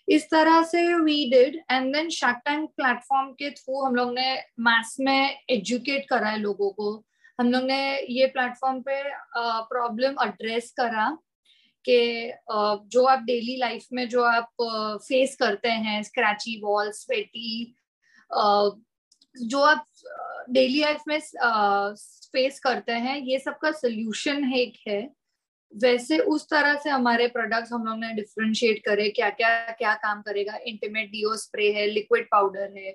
इस 0.08 0.24
तरह 0.30 0.62
से 0.62 0.82
we 0.94 1.18
did 1.30 1.56
and 1.70 1.92
then 1.94 2.08
shark 2.10 2.40
tank 2.44 2.70
platform 2.76 3.30
के 3.32 3.50
थ्रू 3.50 3.84
हम 3.84 3.94
लोग 3.94 4.12
ने 4.14 4.32
मैथ्स 4.60 4.96
में 5.00 5.38
एजुकेट 5.50 6.08
करा 6.08 6.28
है 6.28 6.38
लोगों 6.38 6.70
को। 6.70 7.04
हम 7.38 7.50
लोग 7.52 7.64
ने 7.64 7.78
ये 8.10 8.26
प्लेटफॉर्म 8.26 8.80
पे 8.82 9.02
प्रॉब्लम 9.70 10.14
uh, 10.14 10.26
एड्रेस 10.26 10.70
करा 10.76 11.08
कि 11.84 11.98
uh, 12.52 12.78
जो 12.92 13.04
आप 13.04 13.22
डेली 13.22 13.56
लाइफ 13.56 13.86
में 13.92 14.08
जो 14.08 14.22
आप 14.22 14.48
फेस 15.02 15.30
uh, 15.30 15.36
करते 15.36 15.68
हैं 15.68 16.02
स्क्रैची 16.02 16.60
वॉल 16.64 16.90
स्वेटी 16.92 17.74
जो 19.36 19.60
आप 19.62 19.86
डेली 20.50 20.80
लाइफ 20.80 21.02
में 21.08 21.18
फेस 21.18 22.60
करते 22.60 22.92
हैं 22.92 23.16
ये 23.18 23.38
सब 23.38 23.58
का 23.58 23.70
सोल्यूशन 23.72 24.52
एक 24.54 24.78
है। 24.88 25.00
वैसे 25.72 26.18
उस 26.18 26.46
तरह 26.50 26.74
से 26.74 26.90
हमारे 26.90 27.26
प्रोडक्ट्स 27.28 27.72
हम 27.72 27.84
लोग 27.86 27.98
ने 27.98 28.12
डिफ्रेंशिएट 28.14 28.78
करे 28.84 29.08
क्या 29.10 29.28
क्या 29.32 29.50
क्या 29.72 29.94
काम 29.96 30.22
करेगा? 30.22 30.56
इंटीमेट 30.66 31.10
डीओ 31.10 31.34
स्प्रे 31.36 31.70
है 31.72 31.86
लिक्विड 31.86 32.26
पाउडर 32.30 32.72
है। 32.76 32.94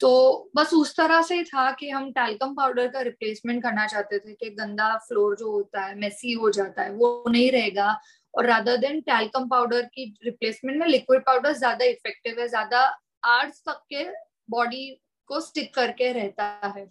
तो 0.00 0.50
बस 0.56 0.72
उस 0.74 0.94
तरह 0.96 1.22
से 1.22 1.42
था 1.44 1.70
कि 1.72 1.88
हम 1.90 2.10
टैल्कम 2.12 2.54
पाउडर 2.54 2.88
का 2.88 3.00
रिप्लेसमेंट 3.00 3.62
करना 3.62 3.86
चाहते 3.86 4.18
थे 4.18 4.32
कि 4.34 4.50
गंदा 4.52 4.96
फ्लोर 4.98 5.36
जो 5.36 5.50
होता 5.50 5.84
है 5.84 5.98
मेसी 5.98 6.32
हो 6.32 6.50
जाता 6.50 6.82
है, 6.82 6.92
वो 6.92 7.24
नहीं 7.28 7.50
रहेगा। 7.52 8.00
और 8.34 8.46
रादर 8.46 8.76
देन 8.76 9.00
टैल्कम 9.00 9.48
पाउडर 9.48 9.82
की 9.84 10.04
रिप्लेसमेंट 10.24 10.78
में 10.78 10.86
लिक्विड 10.88 11.20
पाउडर 11.20 11.52
ज़्यादा 11.52 11.84
इफ़ेक्टिव 11.84 12.40
है, 12.40 12.48
ज़्यादा 12.48 12.80
आर्ट्स 13.26 13.62
तक 13.68 13.82
के 13.90 14.04
बॉडी 14.50 14.90
को 15.30 15.40
स्टिक 15.40 15.74
करके 15.74 16.12
रहता 16.12 16.72
है। 16.76 16.86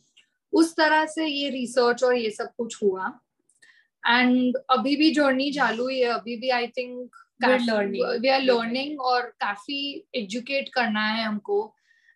उस 0.53 0.75
तरह 0.75 1.05
से 1.05 1.25
ये 1.25 1.50
रिसर्च 1.50 2.03
और 2.03 2.15
ये 2.15 2.29
सब 2.31 2.53
कुछ 2.57 2.77
हुआ। 2.84 3.12
एंड 4.03 4.58
अभी 4.72 4.96
भी 4.96 5.12
जर्नी 5.13 5.51
चालू 5.51 5.88
ही 5.88 6.00
है 6.00 6.10
अभी 6.10 6.36
भी 6.38 6.50
I 6.51 6.67
think 6.77 7.10
we 7.43 8.29
are 8.29 8.41
learning 8.41 9.01
और 9.01 9.22
काफ़ी 9.41 9.81
एजुकेट 10.15 10.70
करना 10.74 11.05
है 11.08 11.24
हमको। 11.24 11.63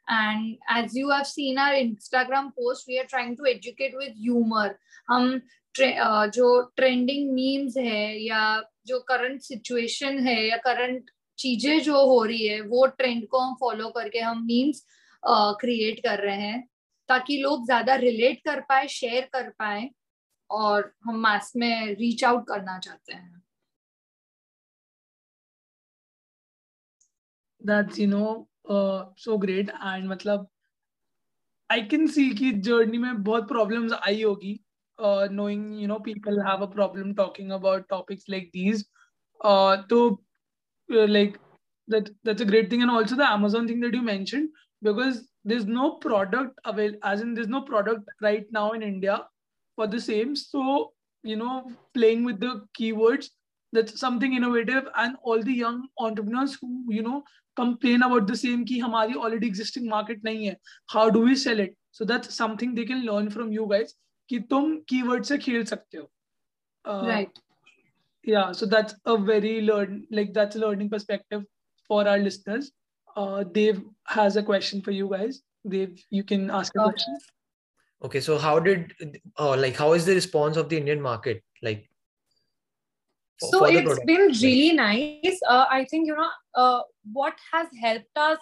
And 0.08 0.56
as 0.78 0.98
you 0.98 1.10
have 1.12 1.24
seen 1.26 1.58
our 1.58 1.76
Instagram 1.76 2.50
post 2.52 2.90
we 2.90 2.98
are 2.98 3.06
trying 3.06 3.36
to 3.38 3.46
educate 3.46 3.96
with 3.96 4.14
humour 4.18 4.76
हम 5.08 5.40
जो 5.76 6.62
ट्रेंडिंग 6.76 7.32
मीम्स 7.34 7.78
है 7.78 8.24
या 8.24 8.44
जो 8.88 9.00
करंट 9.08 9.42
सिचुएशन 9.42 10.20
है 10.28 10.36
या 10.48 10.58
करंट 10.66 11.10
चीज़ें 11.40 11.82
जो 11.84 12.06
हो 12.08 12.24
रही 12.24 12.46
है 12.48 12.60
वो 12.64 12.86
ट्रेंड 12.98 13.28
को 13.28 13.40
हम 13.40 13.56
फॉलो 13.60 13.90
करके 13.90 14.20
हम 14.20 14.46
मीम्स 14.46 14.86
क्रिएट 15.24 16.00
कर 16.00 16.20
रहे 16.20 16.36
हैं। 16.38 16.62
ताकि 17.10 17.38
लोग 17.38 17.66
ज़्यादा 17.66 17.96
रिलेट 17.96 18.40
कर 18.46 18.60
पाए 18.70 18.88
शेयर 18.90 19.28
कर 19.34 19.50
पाए। 19.60 19.90
और 20.52 20.94
हम 21.04 21.20
मास 21.22 21.54
में 21.56 21.96
रीच 21.96 22.24
आउट 22.24 22.48
करना 22.48 22.80
चाहते 22.80 23.14
हैं 23.14 23.42
you 27.98 28.08
know 28.08 28.48
uh, 28.70 29.06
so 29.16 29.38
great 29.38 29.72
and 29.82 30.08
मतलब 30.08 30.48
I 31.70 31.82
can 31.82 32.08
see 32.08 32.34
कि 32.36 32.52
journey 32.62 32.98
में 32.98 33.24
बहुत 33.24 33.48
problems 33.48 33.94
आई 33.94 34.22
होगी 34.22 34.60
uh, 35.00 35.28
you 35.30 35.88
know 35.88 36.00
people 36.00 36.42
have 36.42 36.62
a 36.62 36.68
problem 36.68 37.16
talking 37.16 37.52
about 37.52 37.90
topics 37.90 38.30
like 38.30 38.52
these 38.54 38.86
uh, 39.44 39.78
तो 39.90 40.24
uh, 40.90 41.08
like 41.08 41.40
that 41.88 42.10
that's 42.24 42.42
a 42.42 42.46
great 42.46 42.70
thing 42.70 42.82
and 42.82 42.92
also 42.92 43.16
the 43.16 43.30
Amazon 43.30 43.68
thing 43.68 43.80
that 43.80 43.94
you 43.94 44.02
mentioned 44.02 44.50
because 44.82 45.28
there's 45.44 45.66
no 45.66 45.96
product 45.96 46.60
available 46.66 47.00
as 47.04 47.22
in 47.22 47.34
there's 47.34 47.48
no 47.48 47.62
product 47.62 48.10
right 48.22 48.46
now 48.52 48.72
in 48.72 48.82
India 48.82 49.28
for 49.76 49.88
the 49.88 50.00
same. 50.00 50.36
So, 50.36 50.94
you 51.24 51.36
know, 51.36 51.72
playing 51.94 52.24
with 52.26 52.40
the 52.40 52.66
keywords, 52.80 53.30
that's 53.72 54.00
something 54.00 54.34
innovative. 54.34 54.88
And 54.96 55.16
all 55.24 55.42
the 55.42 55.54
young 55.54 55.88
entrepreneurs 56.00 56.58
who, 56.62 56.84
you 56.88 57.04
know, 57.04 57.24
complain 57.56 58.04
about 58.04 58.28
the 58.28 58.38
same 58.38 58.66
key, 58.66 58.80
Hamari 58.80 59.16
already 59.16 59.48
existing 59.48 59.88
market 59.88 60.24
nahi 60.24 60.50
hai. 60.50 60.58
How 60.90 61.10
do 61.10 61.22
we 61.22 61.36
sell 61.36 61.60
it? 61.60 61.76
So 61.92 62.06
that's 62.06 62.34
something 62.36 62.76
they 62.76 62.86
can 62.86 63.06
learn 63.06 63.30
from 63.30 63.52
you 63.52 63.68
guys. 63.70 63.94
Ki 64.30 64.42
tum 64.50 64.84
keyword 64.88 65.26
se 65.26 65.38
khel 65.38 65.68
sakte 65.74 66.00
ho. 66.00 66.10
Uh, 66.86 67.08
right. 67.08 67.40
Yeah. 68.24 68.52
So 68.52 68.66
that's 68.66 68.96
a 69.06 69.18
very 69.18 69.62
learn 69.62 70.08
like 70.12 70.34
that's 70.34 70.56
a 70.56 70.60
learning 70.60 70.90
perspective 70.90 71.44
for 71.88 72.08
our 72.08 72.18
listeners. 72.18 72.72
Uh, 73.16 73.44
Dave 73.44 73.82
has 74.08 74.36
a 74.36 74.44
question 74.44 74.82
for 74.82 74.92
you 74.92 75.10
guys. 75.10 75.42
Dave, 75.68 76.04
you 76.10 76.24
can 76.24 76.50
ask 76.50 76.76
a 76.76 76.82
uh, 76.82 76.90
question. 76.90 77.18
Okay, 78.04 78.20
so 78.20 78.38
how 78.38 78.60
did 78.60 78.94
uh, 79.40 79.56
like 79.56 79.76
how 79.76 79.94
is 79.94 80.06
the 80.06 80.14
response 80.14 80.58
of 80.58 80.70
the 80.70 80.78
Indian 80.78 81.02
market 81.02 81.44
like? 81.62 81.90
for- 83.40 83.50
so 83.52 83.60
for 83.60 83.70
it's 83.70 84.00
been 84.06 84.28
really 84.42 84.74
nice. 84.74 85.40
Uh, 85.48 85.66
i 85.70 85.86
think 85.86 86.08
you 86.08 86.16
know 86.16 86.30
uh, 86.56 86.82
what 87.14 87.36
has 87.52 87.68
helped 87.82 88.18
us 88.18 88.40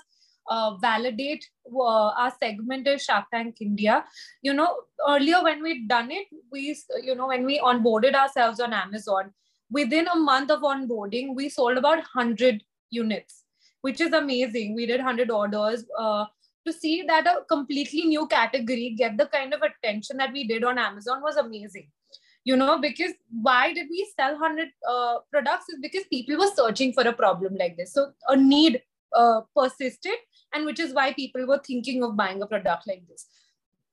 uh, 0.50 0.76
validate 0.78 1.46
uh, 1.74 2.10
our 2.24 2.34
segment 2.40 2.88
is 2.88 3.04
shark 3.04 3.26
tank 3.32 3.56
india. 3.62 4.04
You 4.42 4.54
know 4.54 4.70
earlier 5.08 5.44
when 5.44 5.64
we'd 5.64 5.88
done 5.88 6.12
it 6.12 6.28
we 6.52 6.76
you 7.04 7.16
know 7.16 7.28
when 7.28 7.46
we 7.46 7.60
onboarded 7.60 8.14
ourselves 8.14 8.60
on 8.60 8.74
amazon 8.74 9.32
within 9.72 10.08
a 10.08 10.16
month 10.16 10.52
of 10.52 10.62
onboarding 10.62 11.34
we 11.36 11.50
sold 11.50 11.78
about 11.78 11.98
100 11.98 12.64
units 12.90 13.44
which 13.82 14.00
is 14.00 14.14
amazing. 14.14 14.76
We 14.76 14.86
did 14.86 15.02
100 15.02 15.30
orders 15.30 15.86
uh, 16.00 16.26
to 16.66 16.74
see 16.74 17.04
that 17.04 17.28
a 17.28 17.44
completely 17.46 18.02
new 18.06 18.28
category 18.28 18.96
get 18.98 19.18
the 19.18 19.26
kind 19.28 19.54
of 19.54 19.62
attention 19.62 20.18
that 20.18 20.32
we 20.32 20.48
did 20.48 20.64
on 20.64 20.78
amazon 20.78 21.22
was 21.22 21.36
amazing. 21.38 21.90
You 22.46 22.58
know 22.58 22.78
because 22.80 23.14
why 23.42 23.74
did 23.74 23.88
we 23.90 24.06
sell 24.16 24.34
100 24.34 24.70
uh, 24.90 25.16
products 25.32 25.70
is 25.70 25.80
because 25.82 26.04
people 26.10 26.38
were 26.38 26.52
searching 26.56 26.94
for 26.94 27.08
a 27.08 27.14
problem 27.14 27.56
like 27.58 27.78
this. 27.78 27.94
So 27.94 28.12
a 28.28 28.36
need 28.36 28.82
uh, 29.16 29.42
persisted 29.56 30.18
and 30.54 30.66
which 30.66 30.80
is 30.80 30.94
why 30.94 31.14
people 31.14 31.46
were 31.48 31.62
thinking 31.66 32.04
of 32.04 32.18
buying 32.18 32.42
a 32.42 32.48
product 32.48 32.88
like 32.88 33.04
this. 33.08 33.28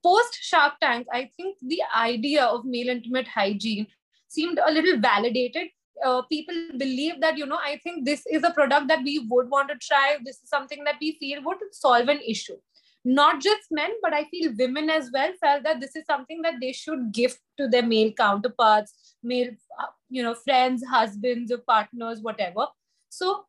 Post 0.03 0.39
shark 0.41 0.75
tank 0.81 1.07
i 1.12 1.31
think 1.37 1.59
the 1.61 1.81
idea 1.95 2.45
of 2.45 2.65
male 2.65 2.89
intimate 2.89 3.29
hygiene 3.29 3.87
seemed 4.29 4.59
a 4.59 4.73
little 4.73 4.99
validated 4.99 5.69
uh, 6.04 6.23
people 6.23 6.54
believe 6.78 7.21
that 7.21 7.37
you 7.37 7.47
know 7.47 7.59
i 7.64 7.78
think 7.83 8.04
this 8.04 8.25
is 8.26 8.45
a 8.45 8.50
product 8.50 8.88
that 8.88 9.02
we 9.02 9.19
would 9.30 9.50
want 9.50 9.69
to 9.69 9.76
try. 9.76 10.16
This 10.25 10.37
is 10.42 10.49
something 10.49 10.85
that 10.85 10.97
we 11.00 11.16
feel 11.19 11.42
would 11.42 11.59
solve 11.73 12.09
an 12.09 12.21
issue. 12.26 12.57
Not 13.04 13.40
just 13.40 13.71
men 13.71 13.90
but 14.02 14.12
i 14.12 14.25
feel 14.25 14.52
women 14.59 14.90
as 14.90 15.11
well 15.12 15.33
felt 15.40 15.62
that 15.64 15.80
this 15.80 15.97
is 15.97 16.04
something 16.07 16.42
that 16.42 16.54
they 16.61 16.73
should 16.73 17.12
give 17.12 17.37
to 17.59 17.69
their 17.69 17.83
male 17.83 18.12
counterparts 18.12 19.14
male 19.23 19.50
uh, 19.80 19.87
you 20.09 20.23
know 20.23 20.35
friends 20.35 20.85
husbands 20.85 21.52
or 21.52 21.59
partners 21.59 22.21
whatever. 22.21 22.66
So 23.09 23.45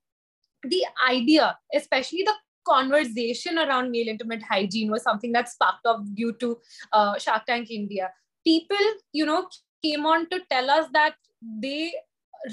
the 0.64 0.86
idea 1.10 1.58
especially 1.74 2.24
the 2.24 2.34
conversation 2.66 3.58
around 3.58 3.92
male 3.92 4.08
intimate 4.08 4.44
hygiene 4.44 4.92
was 4.92 5.04
something 5.04 5.32
that 5.32 5.50
sparked 5.50 5.86
off 5.86 6.02
due 6.14 6.34
to 6.34 6.58
uh, 6.94 7.18
shark 7.18 7.46
tank 7.46 7.72
india. 7.72 8.12
People 8.46 8.88
you 9.12 9.26
know 9.26 9.48
came 9.84 10.06
on 10.06 10.30
to 10.30 10.40
tell 10.50 10.70
us 10.70 10.88
that 10.94 11.16
they 11.42 11.92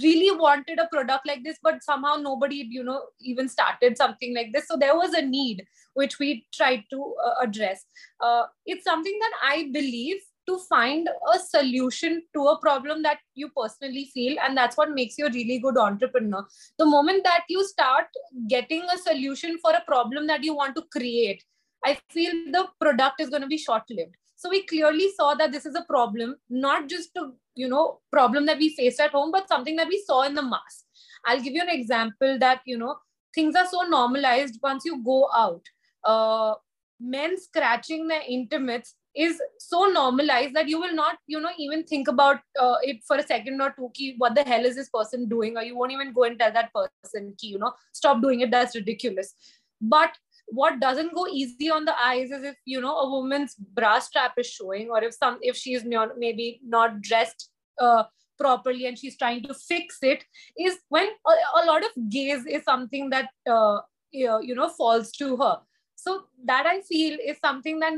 really 0.02 0.36
wanted 0.36 0.78
a 0.78 0.88
product 0.92 1.26
like 1.26 1.42
this 1.44 1.58
but 1.62 1.82
somehow 1.82 2.16
nobody 2.16 2.66
you 2.68 2.84
know 2.84 3.02
even 3.20 3.48
started 3.48 3.96
something 3.96 4.34
like 4.34 4.52
this. 4.52 4.66
So 4.68 4.76
there 4.76 4.96
was 4.96 5.14
a 5.14 5.22
need 5.22 5.66
which 5.94 6.18
we 6.18 6.46
tried 6.52 6.84
to 6.90 7.14
uh, 7.24 7.34
address. 7.42 7.84
Uh, 8.20 8.44
it's 8.66 8.84
something 8.84 9.18
that 9.20 9.32
i 9.42 9.70
believe 9.72 10.18
to 10.46 10.58
find 10.68 11.08
a 11.34 11.38
solution 11.38 12.22
to 12.34 12.46
a 12.46 12.58
problem 12.60 13.02
that 13.02 13.18
you 13.34 13.50
personally 13.54 14.10
feel 14.14 14.36
and 14.42 14.56
that's 14.56 14.78
what 14.78 14.92
makes 14.92 15.18
you 15.18 15.26
a 15.26 15.30
really 15.30 15.58
good 15.58 15.76
entrepreneur. 15.76 16.42
The 16.78 16.86
moment 16.86 17.22
that 17.24 17.44
you 17.50 17.66
start 17.66 18.06
getting 18.48 18.82
a 18.84 18.96
solution 18.96 19.58
for 19.58 19.72
a 19.72 19.84
problem 19.86 20.26
that 20.26 20.42
you 20.42 20.54
want 20.54 20.74
to 20.76 20.84
create 20.90 21.44
i 21.84 21.96
feel 22.10 22.32
the 22.52 22.66
product 22.80 23.20
is 23.20 23.28
going 23.28 23.42
to 23.42 23.48
be 23.48 23.58
short 23.58 23.82
lived 23.90 24.16
so 24.38 24.48
we 24.48 24.62
clearly 24.62 25.10
saw 25.16 25.34
that 25.34 25.50
this 25.50 25.66
is 25.66 25.74
a 25.74 25.84
problem 25.88 26.36
not 26.48 26.88
just 26.88 27.16
a 27.16 27.30
you 27.56 27.68
know 27.68 27.98
problem 28.12 28.46
that 28.46 28.58
we 28.58 28.68
faced 28.76 29.00
at 29.00 29.10
home 29.10 29.32
but 29.32 29.48
something 29.48 29.74
that 29.76 29.88
we 29.88 30.00
saw 30.06 30.22
in 30.22 30.34
the 30.34 30.42
mass. 30.42 30.84
I'll 31.26 31.40
give 31.40 31.54
you 31.54 31.62
an 31.62 31.74
example 31.76 32.38
that 32.38 32.60
you 32.64 32.78
know 32.78 32.96
things 33.34 33.56
are 33.56 33.66
so 33.66 33.82
normalized 33.82 34.60
once 34.62 34.84
you 34.84 35.02
go 35.04 35.28
out. 35.36 35.62
Uh, 36.04 36.54
men 37.00 37.36
scratching 37.40 38.06
their 38.06 38.22
intimates 38.28 38.94
is 39.14 39.40
so 39.58 39.86
normalized 39.86 40.54
that 40.54 40.68
you 40.68 40.80
will 40.80 40.94
not 40.94 41.18
you 41.26 41.40
know 41.40 41.50
even 41.58 41.82
think 41.82 42.06
about 42.06 42.38
uh, 42.60 42.76
it 42.82 43.02
for 43.08 43.16
a 43.16 43.26
second 43.26 43.60
or 43.60 43.74
two 43.76 43.90
key 43.92 44.14
what 44.18 44.36
the 44.36 44.44
hell 44.44 44.64
is 44.64 44.76
this 44.76 44.90
person 44.90 45.28
doing? 45.28 45.56
Or 45.56 45.64
you 45.64 45.76
won't 45.76 45.92
even 45.92 46.12
go 46.12 46.24
and 46.24 46.38
tell 46.38 46.52
that 46.52 46.72
person 46.72 47.34
key 47.38 47.48
you 47.48 47.58
know 47.58 47.72
stop 47.92 48.22
doing 48.22 48.40
it 48.40 48.52
that's 48.52 48.76
ridiculous. 48.76 49.34
But 49.80 50.16
what 50.50 50.80
doesn't 50.80 51.14
go 51.14 51.26
easy 51.26 51.70
on 51.70 51.84
the 51.84 51.94
eyes 52.00 52.30
is 52.30 52.42
if 52.42 52.56
you 52.64 52.80
know 52.80 52.96
a 52.96 53.10
woman's 53.10 53.54
bra 53.54 53.98
strap 53.98 54.32
is 54.38 54.46
showing 54.46 54.88
or 54.88 55.02
if 55.02 55.14
some 55.14 55.38
if 55.42 55.56
she's 55.56 55.84
not 55.84 56.18
maybe 56.18 56.60
not 56.64 57.00
dressed 57.02 57.50
uh, 57.80 58.04
properly 58.38 58.86
and 58.86 58.98
she's 58.98 59.16
trying 59.16 59.42
to 59.42 59.54
fix 59.54 59.98
it 60.02 60.24
is 60.58 60.78
when 60.88 61.06
a, 61.26 61.62
a 61.62 61.66
lot 61.66 61.84
of 61.84 61.90
gaze 62.08 62.46
is 62.46 62.64
something 62.64 63.10
that 63.10 63.28
uh, 63.50 63.78
you 64.10 64.54
know 64.54 64.68
falls 64.68 65.12
to 65.12 65.36
her 65.36 65.58
so 65.94 66.24
that 66.44 66.66
i 66.66 66.80
feel 66.80 67.18
is 67.24 67.36
something 67.44 67.78
that 67.78 67.94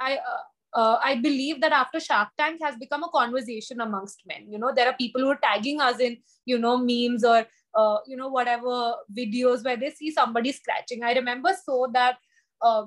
i 0.00 0.14
uh, 0.14 0.42
uh, 0.74 0.98
I 1.02 1.14
believe 1.16 1.60
that 1.60 1.72
after 1.72 2.00
Shark 2.00 2.30
Tank 2.36 2.60
has 2.62 2.74
become 2.76 3.04
a 3.04 3.08
conversation 3.08 3.80
amongst 3.80 4.22
men. 4.26 4.46
You 4.48 4.58
know, 4.58 4.72
there 4.74 4.88
are 4.88 4.96
people 4.96 5.20
who 5.20 5.28
are 5.28 5.38
tagging 5.42 5.80
us 5.80 6.00
in, 6.00 6.18
you 6.44 6.58
know, 6.58 6.76
memes 6.76 7.24
or, 7.24 7.46
uh, 7.76 7.98
you 8.06 8.16
know, 8.16 8.28
whatever 8.28 8.94
videos 9.16 9.64
where 9.64 9.76
they 9.76 9.90
see 9.90 10.10
somebody 10.10 10.52
scratching. 10.52 11.02
I 11.02 11.12
remember 11.12 11.50
so 11.64 11.90
that 11.92 12.16
uh, 12.62 12.84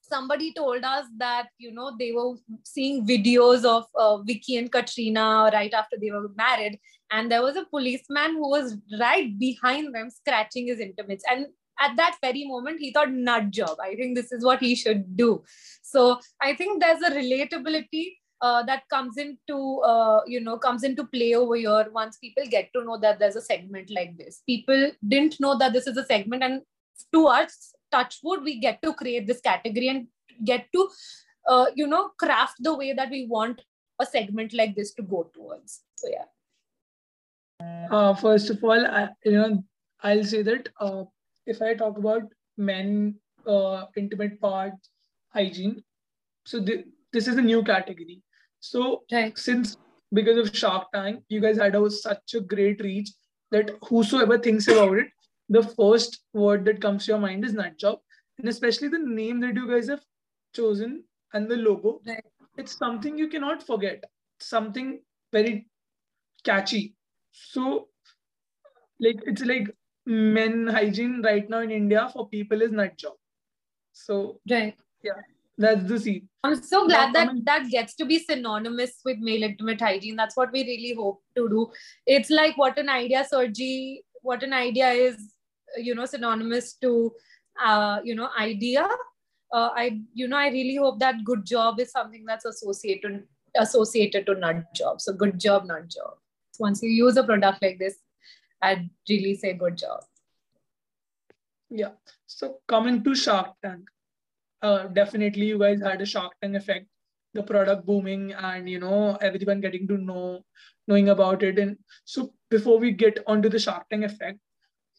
somebody 0.00 0.52
told 0.52 0.84
us 0.84 1.06
that, 1.18 1.48
you 1.58 1.72
know, 1.72 1.96
they 1.98 2.12
were 2.12 2.34
seeing 2.64 3.06
videos 3.06 3.64
of 3.64 3.86
uh, 3.94 4.18
Vicky 4.18 4.56
and 4.56 4.70
Katrina 4.70 5.50
right 5.52 5.72
after 5.72 5.96
they 6.00 6.10
were 6.10 6.30
married. 6.36 6.78
And 7.10 7.30
there 7.30 7.42
was 7.42 7.56
a 7.56 7.64
policeman 7.64 8.32
who 8.32 8.48
was 8.50 8.76
right 9.00 9.38
behind 9.38 9.94
them 9.94 10.10
scratching 10.10 10.66
his 10.66 10.80
intimates. 10.80 11.24
And 11.30 11.46
at 11.80 11.96
that 11.96 12.16
very 12.22 12.46
moment 12.46 12.80
he 12.80 12.90
thought 12.92 13.10
nut 13.10 13.50
job 13.50 13.76
i 13.82 13.94
think 13.94 14.16
this 14.16 14.32
is 14.32 14.44
what 14.44 14.60
he 14.60 14.74
should 14.74 15.16
do 15.16 15.42
so 15.82 16.18
i 16.40 16.54
think 16.54 16.80
there's 16.80 17.02
a 17.02 17.10
relatability 17.10 18.12
uh, 18.40 18.62
that 18.62 18.82
comes 18.88 19.16
into 19.16 19.80
uh, 19.80 20.20
you 20.26 20.40
know 20.40 20.58
comes 20.58 20.84
into 20.84 21.04
play 21.04 21.34
over 21.34 21.56
here 21.56 21.86
once 21.92 22.18
people 22.18 22.44
get 22.48 22.70
to 22.74 22.84
know 22.84 22.98
that 22.98 23.18
there's 23.18 23.36
a 23.36 23.40
segment 23.40 23.90
like 23.90 24.16
this. 24.16 24.42
People 24.46 24.90
didn't 25.06 25.40
know 25.40 25.56
that 25.58 25.72
this 25.72 25.86
is 25.86 25.96
a 25.96 26.04
segment 26.04 26.42
and 26.42 26.62
to 27.12 27.26
us 27.26 27.74
touchwood 27.92 28.42
we 28.42 28.58
get 28.58 28.80
to 28.82 28.92
create 28.94 29.26
this 29.26 29.40
category 29.40 29.88
and 29.88 30.06
get 30.44 30.66
to 30.74 30.88
uh, 31.48 31.66
you 31.74 31.86
know 31.86 32.10
craft 32.18 32.56
the 32.60 32.74
way 32.74 32.92
that 32.92 33.10
we 33.10 33.26
want 33.26 33.60
a 34.00 34.06
segment 34.06 34.52
like 34.52 34.74
this 34.76 34.92
to 34.94 35.02
go 35.02 35.30
towards. 35.34 35.82
So 35.96 36.08
yeah. 36.10 36.24
Uh, 37.90 38.14
first 38.14 38.50
of 38.50 38.62
all 38.62 38.86
I, 38.86 39.08
you 39.24 39.32
know 39.32 39.64
i'll 40.02 40.24
say 40.24 40.42
that 40.42 40.68
uh, 40.78 41.04
if 41.46 41.62
I 41.62 41.74
talk 41.74 41.96
about 41.96 42.22
men 42.58 43.14
uh, 43.46 43.84
intimate 43.96 44.40
parts 44.40 44.90
hygiene, 45.32 45.82
so 46.44 46.62
th- 46.62 46.84
this 47.12 47.28
is 47.28 47.36
a 47.36 47.42
new 47.42 47.62
category. 47.62 48.22
So 48.70 49.02
right. 49.12 49.38
since 49.38 49.76
because 50.12 50.38
of 50.38 50.56
Shark 50.56 50.88
Tank, 50.92 51.22
you 51.28 51.40
guys 51.40 51.58
had 51.58 51.74
a, 51.74 51.90
such 51.90 52.34
a 52.34 52.40
great 52.40 52.80
reach 52.80 53.10
that 53.52 53.70
whosoever 53.88 54.38
thinks 54.38 54.66
about 54.68 54.98
it, 54.98 55.06
the 55.48 55.62
first 55.62 56.22
word 56.32 56.64
that 56.64 56.80
comes 56.80 57.04
to 57.04 57.12
your 57.12 57.20
mind 57.20 57.44
is 57.44 57.52
nut 57.52 57.78
job, 57.78 57.98
and 58.38 58.48
especially 58.48 58.88
the 58.88 58.98
name 58.98 59.40
that 59.40 59.54
you 59.54 59.68
guys 59.68 59.88
have 59.88 60.02
chosen 60.54 61.04
and 61.32 61.48
the 61.48 61.56
logo. 61.56 62.00
Right. 62.06 62.24
It's 62.56 62.76
something 62.76 63.16
you 63.16 63.28
cannot 63.28 63.62
forget. 63.62 64.02
Something 64.40 65.00
very 65.32 65.68
catchy. 66.42 66.94
So, 67.30 67.88
like 68.98 69.20
it's 69.26 69.42
like 69.42 69.70
men 70.06 70.66
hygiene 70.66 71.22
right 71.22 71.48
now 71.48 71.60
in 71.60 71.70
India 71.70 72.08
for 72.12 72.28
people 72.28 72.62
is 72.62 72.72
nut 72.72 72.96
job. 72.96 73.14
So 73.92 74.40
right. 74.50 74.74
yeah, 75.02 75.12
that's 75.58 75.84
the 75.88 75.98
scene. 75.98 76.28
I'm 76.44 76.62
so 76.62 76.86
glad 76.86 77.14
that 77.14 77.30
that 77.44 77.70
gets 77.70 77.94
to 77.96 78.04
be 78.04 78.18
synonymous 78.18 79.00
with 79.04 79.18
male 79.18 79.42
intimate 79.42 79.80
hygiene. 79.80 80.16
That's 80.16 80.36
what 80.36 80.52
we 80.52 80.64
really 80.64 80.94
hope 80.94 81.22
to 81.36 81.48
do. 81.48 81.70
It's 82.06 82.30
like 82.30 82.56
what 82.58 82.78
an 82.78 82.88
idea, 82.88 83.26
Sirji, 83.30 84.00
what 84.22 84.42
an 84.42 84.52
idea 84.52 84.90
is, 84.90 85.16
you 85.76 85.94
know, 85.94 86.04
synonymous 86.04 86.74
to, 86.74 87.12
uh, 87.62 88.00
you 88.04 88.14
know, 88.14 88.28
idea. 88.38 88.86
Uh, 89.52 89.70
I, 89.74 90.00
you 90.12 90.28
know, 90.28 90.36
I 90.36 90.48
really 90.48 90.76
hope 90.76 91.00
that 91.00 91.24
good 91.24 91.46
job 91.46 91.80
is 91.80 91.90
something 91.90 92.24
that's 92.26 92.44
associated 92.44 93.24
associated 93.58 94.26
to 94.26 94.34
nut 94.34 94.74
job. 94.74 95.00
So 95.00 95.12
good 95.12 95.40
job, 95.40 95.64
nut 95.66 95.88
job. 95.88 96.14
Once 96.58 96.82
you 96.82 96.90
use 96.90 97.16
a 97.16 97.24
product 97.24 97.62
like 97.62 97.78
this, 97.78 97.96
I'd 98.60 98.90
really 99.08 99.34
say 99.36 99.54
good 99.54 99.78
job. 99.78 100.02
Yeah. 101.70 101.92
So 102.26 102.58
coming 102.66 103.02
to 103.04 103.14
Shark 103.14 103.54
Tank, 103.62 103.88
uh, 104.66 104.86
definitely 104.98 105.46
you 105.46 105.58
guys 105.58 105.80
had 105.80 106.00
a 106.00 106.06
Shark 106.06 106.32
Tank 106.42 106.56
effect. 106.56 106.86
The 107.34 107.42
product 107.42 107.84
booming 107.86 108.32
and 108.32 108.68
you 108.68 108.80
know 108.80 109.16
everyone 109.20 109.60
getting 109.60 109.86
to 109.88 109.98
know, 109.98 110.44
knowing 110.88 111.10
about 111.10 111.42
it. 111.42 111.58
And 111.58 111.76
so 112.04 112.32
before 112.50 112.78
we 112.78 112.92
get 112.92 113.22
onto 113.26 113.50
the 113.50 113.58
Shark 113.58 113.88
Tank 113.90 114.04
effect, 114.04 114.38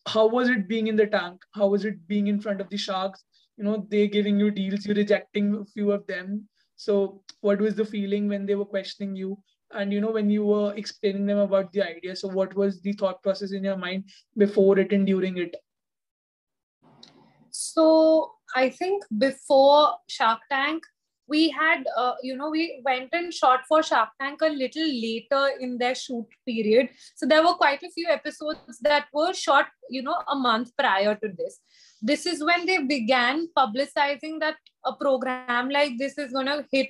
how 0.07 0.27
was 0.27 0.49
it 0.49 0.67
being 0.67 0.87
in 0.87 0.95
the 0.95 1.07
tank? 1.07 1.41
How 1.53 1.67
was 1.67 1.85
it 1.85 2.07
being 2.07 2.27
in 2.27 2.39
front 2.39 2.61
of 2.61 2.69
the 2.69 2.77
sharks? 2.77 3.23
you 3.57 3.63
know 3.63 3.85
they 3.89 4.07
giving 4.07 4.39
you 4.39 4.51
deals 4.51 4.85
you 4.85 4.93
rejecting 4.93 5.55
a 5.55 5.65
few 5.65 5.91
of 5.91 6.05
them 6.07 6.47
so 6.75 7.21
what 7.41 7.59
was 7.59 7.75
the 7.75 7.85
feeling 7.85 8.27
when 8.27 8.45
they 8.45 8.55
were 8.55 8.71
questioning 8.73 9.15
you 9.15 9.37
and 9.71 9.91
you 9.91 9.99
know 9.99 10.11
when 10.11 10.29
you 10.29 10.45
were 10.45 10.73
explaining 10.75 11.25
them 11.25 11.39
about 11.39 11.71
the 11.71 11.81
idea 11.81 12.15
so 12.15 12.27
what 12.27 12.53
was 12.55 12.79
the 12.81 12.93
thought 12.93 13.21
process 13.23 13.51
in 13.51 13.63
your 13.63 13.77
mind 13.77 14.03
before 14.37 14.77
it 14.79 14.93
and 14.93 15.07
during 15.07 15.37
it 15.37 15.55
so 17.49 18.31
i 18.55 18.69
think 18.69 19.03
before 19.17 19.93
shark 20.07 20.39
tank 20.49 20.83
we 21.27 21.49
had 21.49 21.83
uh, 21.95 22.13
you 22.23 22.35
know 22.35 22.49
we 22.49 22.81
went 22.85 23.09
and 23.11 23.33
shot 23.33 23.61
for 23.67 23.83
shark 23.83 24.09
tank 24.19 24.41
a 24.41 24.49
little 24.49 24.87
later 24.87 25.49
in 25.59 25.77
their 25.77 25.95
shoot 25.95 26.25
period. 26.45 26.89
So 27.15 27.25
there 27.25 27.43
were 27.43 27.53
quite 27.53 27.83
a 27.83 27.91
few 27.91 28.07
episodes 28.09 28.79
that 28.81 29.07
were 29.13 29.33
shot 29.33 29.67
you 29.89 30.01
know 30.01 30.17
a 30.31 30.35
month 30.35 30.71
prior 30.77 31.15
to 31.15 31.29
this. 31.37 31.59
This 32.01 32.25
is 32.25 32.43
when 32.43 32.65
they 32.65 32.83
began 32.83 33.47
publicizing 33.57 34.39
that 34.39 34.55
a 34.85 34.93
program 34.93 35.69
like 35.69 35.97
this 35.97 36.17
is 36.17 36.31
going 36.31 36.45
to 36.45 36.65
hit 36.71 36.89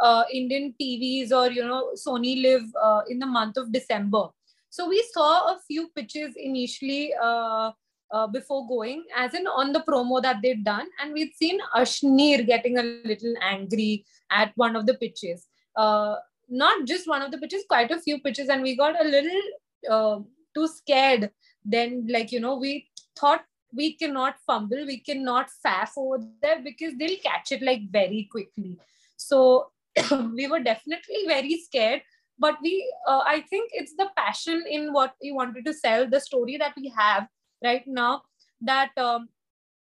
uh, 0.00 0.24
indian 0.32 0.74
tvs 0.80 1.32
or 1.32 1.50
you 1.50 1.64
know 1.64 1.92
sony 1.94 2.42
liv 2.42 2.62
uh, 2.82 3.02
in 3.08 3.18
the 3.18 3.26
month 3.26 3.56
of 3.56 3.72
december. 3.72 4.26
So 4.70 4.88
we 4.88 5.02
saw 5.12 5.54
a 5.54 5.58
few 5.66 5.88
pitches 5.94 6.34
initially 6.36 7.14
uh, 7.14 7.70
uh, 8.10 8.26
before 8.26 8.66
going, 8.68 9.04
as 9.16 9.34
in 9.34 9.46
on 9.46 9.72
the 9.72 9.80
promo 9.80 10.22
that 10.22 10.40
they'd 10.42 10.64
done. 10.64 10.86
And 11.00 11.12
we'd 11.12 11.34
seen 11.34 11.60
Ashneer 11.74 12.46
getting 12.46 12.78
a 12.78 12.82
little 12.82 13.34
angry 13.42 14.04
at 14.30 14.52
one 14.56 14.76
of 14.76 14.86
the 14.86 14.94
pitches. 14.94 15.46
Uh, 15.76 16.16
not 16.48 16.86
just 16.86 17.08
one 17.08 17.22
of 17.22 17.30
the 17.30 17.38
pitches, 17.38 17.64
quite 17.68 17.90
a 17.90 18.00
few 18.00 18.20
pitches. 18.20 18.48
And 18.48 18.62
we 18.62 18.76
got 18.76 19.00
a 19.00 19.08
little 19.08 19.42
uh, 19.90 20.18
too 20.54 20.68
scared. 20.68 21.30
Then, 21.64 22.06
like, 22.08 22.32
you 22.32 22.40
know, 22.40 22.56
we 22.56 22.88
thought 23.18 23.44
we 23.74 23.94
cannot 23.94 24.36
fumble, 24.46 24.86
we 24.86 25.00
cannot 25.00 25.48
faff 25.64 25.90
over 25.96 26.24
there 26.40 26.62
because 26.62 26.94
they'll 26.96 27.18
catch 27.18 27.52
it 27.52 27.62
like 27.62 27.90
very 27.90 28.28
quickly. 28.30 28.78
So 29.16 29.72
we 30.34 30.46
were 30.46 30.60
definitely 30.60 31.24
very 31.26 31.58
scared 31.58 32.02
but 32.38 32.56
we 32.62 32.92
uh, 33.08 33.22
i 33.26 33.40
think 33.40 33.70
it's 33.72 33.94
the 33.96 34.08
passion 34.16 34.62
in 34.68 34.92
what 34.92 35.14
we 35.22 35.32
wanted 35.32 35.64
to 35.64 35.72
sell 35.72 36.08
the 36.08 36.20
story 36.20 36.56
that 36.58 36.74
we 36.76 36.92
have 36.96 37.26
right 37.62 37.84
now 37.86 38.22
that 38.60 38.90
um, 38.96 39.28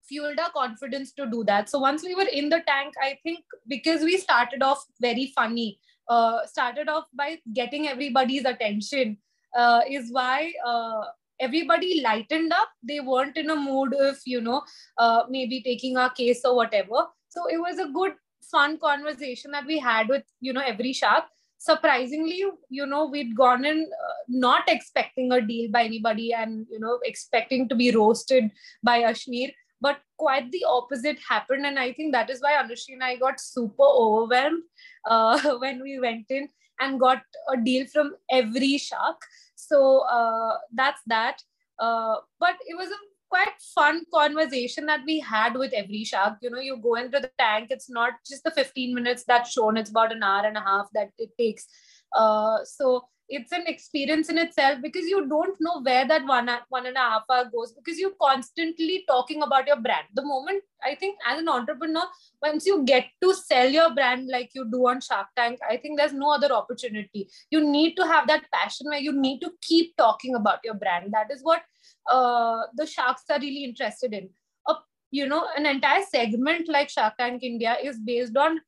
fueled 0.08 0.38
our 0.38 0.50
confidence 0.50 1.12
to 1.12 1.26
do 1.26 1.44
that. 1.44 1.68
So 1.68 1.78
once 1.78 2.02
we 2.02 2.14
were 2.14 2.30
in 2.32 2.48
the 2.48 2.60
tank, 2.66 2.94
I 3.00 3.18
think 3.22 3.40
because 3.68 4.02
we 4.02 4.18
started 4.18 4.62
off 4.62 4.84
very 5.00 5.32
funny, 5.34 5.78
uh, 6.08 6.46
started 6.46 6.88
off 6.88 7.04
by 7.14 7.38
getting 7.52 7.88
everybody's 7.88 8.44
attention, 8.44 9.18
uh, 9.56 9.80
is 9.88 10.12
why 10.12 10.52
uh, 10.64 11.02
everybody 11.40 12.02
lightened 12.02 12.52
up. 12.52 12.68
They 12.82 13.00
weren't 13.00 13.36
in 13.36 13.50
a 13.50 13.56
mood 13.56 13.94
of, 13.94 14.16
you 14.24 14.40
know, 14.40 14.62
uh, 14.98 15.22
maybe 15.28 15.62
taking 15.62 15.96
our 15.96 16.10
case 16.10 16.44
or 16.44 16.54
whatever. 16.54 17.06
So 17.28 17.46
it 17.48 17.58
was 17.58 17.78
a 17.78 17.88
good, 17.88 18.14
fun 18.50 18.78
conversation 18.78 19.50
that 19.50 19.66
we 19.66 19.78
had 19.78 20.08
with, 20.08 20.22
you 20.40 20.52
know, 20.52 20.62
every 20.64 20.92
shark 20.92 21.24
surprisingly 21.58 22.44
you 22.68 22.86
know 22.86 23.06
we'd 23.06 23.36
gone 23.36 23.64
in 23.64 23.78
uh, 24.06 24.12
not 24.28 24.64
expecting 24.68 25.32
a 25.32 25.40
deal 25.40 25.70
by 25.70 25.84
anybody 25.84 26.32
and 26.32 26.66
you 26.70 26.78
know 26.78 26.98
expecting 27.04 27.68
to 27.68 27.74
be 27.74 27.90
roasted 27.90 28.50
by 28.82 29.00
ashneer 29.02 29.52
but 29.80 30.00
quite 30.16 30.50
the 30.52 30.64
opposite 30.66 31.18
happened. 31.28 31.66
And 31.66 31.78
i 31.78 31.92
think 31.92 32.12
that 32.12 32.30
is 32.30 32.40
why 32.40 32.52
anushree 32.52 32.94
and 32.94 33.04
i 33.04 33.16
got 33.16 33.40
super 33.40 33.88
overwhelmed 34.04 34.62
uh, 35.10 35.56
when 35.58 35.82
we 35.82 35.98
went 36.00 36.26
in 36.30 36.48
and 36.80 37.00
got 37.00 37.22
a 37.52 37.56
deal 37.56 37.86
from 37.86 38.14
every 38.30 38.76
shark. 38.78 39.16
So 39.54 40.00
uh, 40.00 40.58
that's 40.74 41.00
that. 41.06 41.40
Uh, 41.78 42.16
but 42.38 42.56
it 42.66 42.76
was 42.76 42.88
a 42.88 43.00
quite 43.28 43.52
fun 43.74 44.02
conversation 44.12 44.86
that 44.86 45.00
we 45.06 45.18
had 45.20 45.54
with 45.54 45.72
every 45.72 46.04
shark. 46.04 46.38
You 46.42 46.50
know, 46.50 46.60
you 46.60 46.76
go 46.76 46.94
into 46.94 47.20
the 47.20 47.30
tank, 47.38 47.68
it's 47.70 47.90
not 47.90 48.14
just 48.26 48.44
the 48.44 48.50
15 48.50 48.94
minutes 48.94 49.24
that's 49.26 49.52
shown, 49.52 49.76
it's 49.76 49.90
about 49.90 50.12
an 50.12 50.22
hour 50.22 50.44
and 50.46 50.56
a 50.56 50.60
half 50.60 50.88
that 50.94 51.10
it 51.18 51.30
takes. 51.38 51.66
Uh, 52.14 52.58
so 52.64 53.08
it's 53.28 53.52
an 53.52 53.64
experience 53.66 54.28
in 54.28 54.38
itself 54.38 54.78
because 54.80 55.04
you 55.06 55.26
don't 55.28 55.56
know 55.60 55.82
where 55.82 56.06
that 56.06 56.24
one 56.26 56.48
one 56.68 56.86
and 56.86 56.96
a 56.96 57.00
half 57.00 57.22
hour 57.30 57.50
goes 57.52 57.72
because 57.72 57.98
you're 57.98 58.14
constantly 58.22 59.04
talking 59.08 59.42
about 59.42 59.66
your 59.66 59.80
brand. 59.80 60.06
The 60.14 60.24
moment 60.24 60.62
I 60.84 60.94
think 60.94 61.18
as 61.26 61.40
an 61.40 61.48
entrepreneur, 61.48 62.04
once 62.40 62.66
you 62.66 62.84
get 62.84 63.06
to 63.22 63.34
sell 63.34 63.68
your 63.68 63.92
brand 63.94 64.28
like 64.30 64.50
you 64.54 64.70
do 64.70 64.86
on 64.86 65.00
Shark 65.00 65.26
Tank, 65.36 65.58
I 65.68 65.76
think 65.76 65.98
there's 65.98 66.12
no 66.12 66.32
other 66.32 66.52
opportunity. 66.52 67.28
You 67.50 67.68
need 67.68 67.96
to 67.96 68.06
have 68.06 68.28
that 68.28 68.44
passion 68.52 68.86
where 68.88 69.00
you 69.00 69.12
need 69.12 69.40
to 69.40 69.50
keep 69.60 69.96
talking 69.96 70.34
about 70.34 70.60
your 70.64 70.74
brand. 70.74 71.12
That 71.12 71.32
is 71.32 71.40
what 71.42 71.62
uh, 72.10 72.62
the 72.76 72.86
sharks 72.86 73.22
are 73.30 73.40
really 73.40 73.64
interested 73.64 74.12
in. 74.12 74.28
A, 74.68 74.74
you 75.10 75.26
know, 75.26 75.46
an 75.56 75.66
entire 75.66 76.02
segment 76.02 76.68
like 76.68 76.88
Shark 76.88 77.16
Tank 77.18 77.42
India 77.42 77.76
is 77.82 77.98
based 77.98 78.36
on 78.36 78.60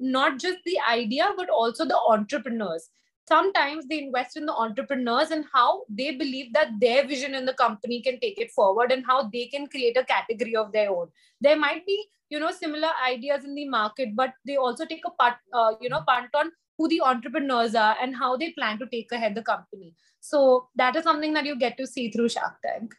not 0.00 0.38
just 0.38 0.58
the 0.64 0.78
idea, 0.88 1.28
but 1.36 1.50
also 1.50 1.84
the 1.84 1.98
entrepreneurs. 2.08 2.90
Sometimes 3.28 3.86
they 3.86 4.04
invest 4.04 4.38
in 4.38 4.46
the 4.46 4.54
entrepreneurs 4.54 5.30
and 5.30 5.44
how 5.52 5.82
they 5.88 6.12
believe 6.12 6.52
that 6.54 6.70
their 6.80 7.06
vision 7.06 7.34
in 7.34 7.44
the 7.44 7.52
company 7.52 8.00
can 8.00 8.18
take 8.20 8.40
it 8.40 8.50
forward 8.52 8.90
and 8.90 9.04
how 9.06 9.28
they 9.28 9.46
can 9.46 9.66
create 9.66 9.98
a 9.98 10.04
category 10.04 10.56
of 10.56 10.72
their 10.72 10.90
own. 10.90 11.08
There 11.40 11.56
might 11.56 11.84
be, 11.84 12.06
you 12.30 12.40
know, 12.40 12.50
similar 12.50 12.88
ideas 13.06 13.44
in 13.44 13.54
the 13.54 13.68
market, 13.68 14.16
but 14.16 14.32
they 14.46 14.56
also 14.56 14.86
take 14.86 15.02
a 15.04 15.10
part, 15.10 15.34
uh, 15.52 15.72
you 15.80 15.90
know, 15.90 16.02
punt 16.08 16.30
on 16.34 16.50
who 16.78 16.88
the 16.88 17.00
entrepreneurs 17.02 17.74
are 17.74 17.96
and 18.00 18.16
how 18.16 18.36
they 18.36 18.52
plan 18.52 18.78
to 18.78 18.86
take 18.86 19.12
ahead 19.12 19.34
the 19.34 19.42
company. 19.42 19.94
So 20.20 20.68
that 20.76 20.96
is 20.96 21.04
something 21.04 21.34
that 21.34 21.44
you 21.44 21.58
get 21.58 21.76
to 21.78 21.86
see 21.86 22.10
through 22.10 22.28
Shark 22.30 22.54
Tank. 22.64 22.94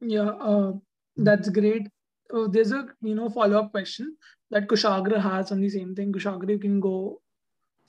Yeah, 0.00 0.30
uh, 0.30 0.72
that's 1.16 1.48
great. 1.48 1.88
Oh, 2.32 2.46
there's 2.46 2.72
a 2.72 2.86
you 3.00 3.14
know 3.14 3.28
follow 3.28 3.58
up 3.58 3.72
question 3.72 4.16
that 4.50 4.68
Kushagra 4.68 5.20
has 5.20 5.52
on 5.52 5.60
the 5.60 5.68
same 5.68 5.94
thing. 5.94 6.12
Kushagra, 6.12 6.50
you 6.50 6.58
can 6.58 6.80
go 6.80 7.20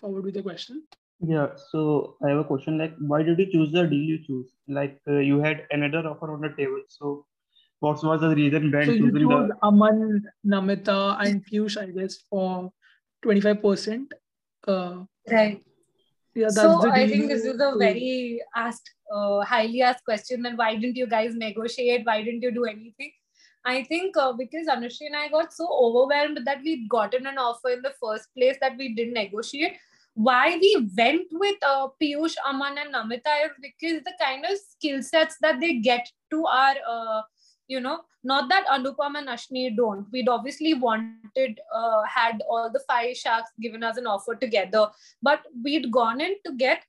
forward 0.02 0.26
with 0.26 0.34
the 0.34 0.42
question. 0.42 0.84
Yeah, 1.22 1.48
so 1.72 2.16
I 2.24 2.30
have 2.30 2.40
a 2.40 2.44
question 2.46 2.78
like, 2.78 2.94
why 3.00 3.24
did 3.24 3.40
you 3.40 3.52
choose 3.52 3.72
the 3.74 3.86
deal 3.86 4.00
you 4.00 4.20
choose? 4.26 4.52
Like, 4.68 5.02
uh, 5.08 5.20
you 5.20 5.40
had 5.40 5.68
another 5.70 6.08
offer 6.08 6.32
on 6.32 6.40
the 6.42 6.50
table. 6.58 6.82
So, 6.88 7.26
what 7.80 8.04
was 8.04 8.22
the 8.22 8.36
reason 8.36 8.72
behind 8.72 8.88
so 8.88 8.98
choosing 8.98 9.28
the 9.28 9.58
Aman, 9.64 10.24
Namita, 10.46 11.18
and 11.26 11.46
Piyush, 11.46 11.82
I 11.82 11.88
guess, 11.92 12.18
for 12.30 12.72
25%? 13.26 14.08
Uh, 14.68 15.04
right. 15.30 15.64
Yeah, 16.36 16.50
so 16.50 16.90
I 16.92 17.08
think 17.08 17.28
this 17.28 17.44
is 17.44 17.60
a 17.60 17.74
very 17.78 18.42
asked, 18.56 18.90
uh, 19.14 19.42
highly 19.42 19.82
asked 19.82 20.06
question. 20.06 20.44
Then 20.44 20.58
why 20.58 20.76
didn't 20.76 20.96
you 20.96 21.08
guys 21.08 21.34
negotiate? 21.36 22.06
Why 22.06 22.22
didn't 22.22 22.44
you 22.44 22.52
do 22.52 22.66
anything? 22.66 23.12
I 23.66 23.84
think 23.84 24.16
uh, 24.16 24.34
because 24.34 24.68
Anushree 24.68 25.08
and 25.08 25.16
I 25.16 25.30
got 25.30 25.54
so 25.54 25.68
overwhelmed 25.72 26.40
that 26.46 26.62
we'd 26.64 26.88
gotten 26.88 27.26
an 27.26 27.38
offer 27.38 27.70
in 27.70 27.82
the 27.82 27.94
first 28.02 28.28
place 28.38 28.58
that 28.62 28.78
we 28.78 28.94
didn't 28.94 29.14
negotiate. 29.14 29.78
Why 30.14 30.58
we 30.58 30.90
went 30.98 31.28
with 31.32 31.58
uh, 31.66 31.88
Piyush, 32.02 32.36
Aman, 32.46 32.78
and 32.78 32.94
Namita 32.94 33.46
is 33.46 33.52
because 33.62 34.04
the 34.04 34.14
kind 34.22 34.46
of 34.46 34.58
skill 34.58 35.02
sets 35.02 35.38
that 35.42 35.60
they 35.60 35.80
get 35.80 36.10
to 36.32 36.46
our 36.46 36.76
uh, 36.88 37.22
you 37.70 37.80
know 37.80 38.02
not 38.24 38.50
that 38.50 38.66
anupam 38.68 39.18
and 39.18 39.30
ashneer 39.30 39.76
don't. 39.76 40.06
We'd 40.12 40.28
obviously 40.28 40.74
wanted 40.74 41.60
uh, 41.74 42.02
had 42.04 42.42
all 42.50 42.70
the 42.70 42.82
five 42.88 43.16
sharks 43.16 43.52
given 43.62 43.84
us 43.84 43.98
an 43.98 44.08
offer 44.08 44.36
together 44.36 44.88
but 45.22 45.42
we'd 45.64 45.92
gone 45.92 46.20
in 46.20 46.36
to 46.46 46.54
get 46.58 46.84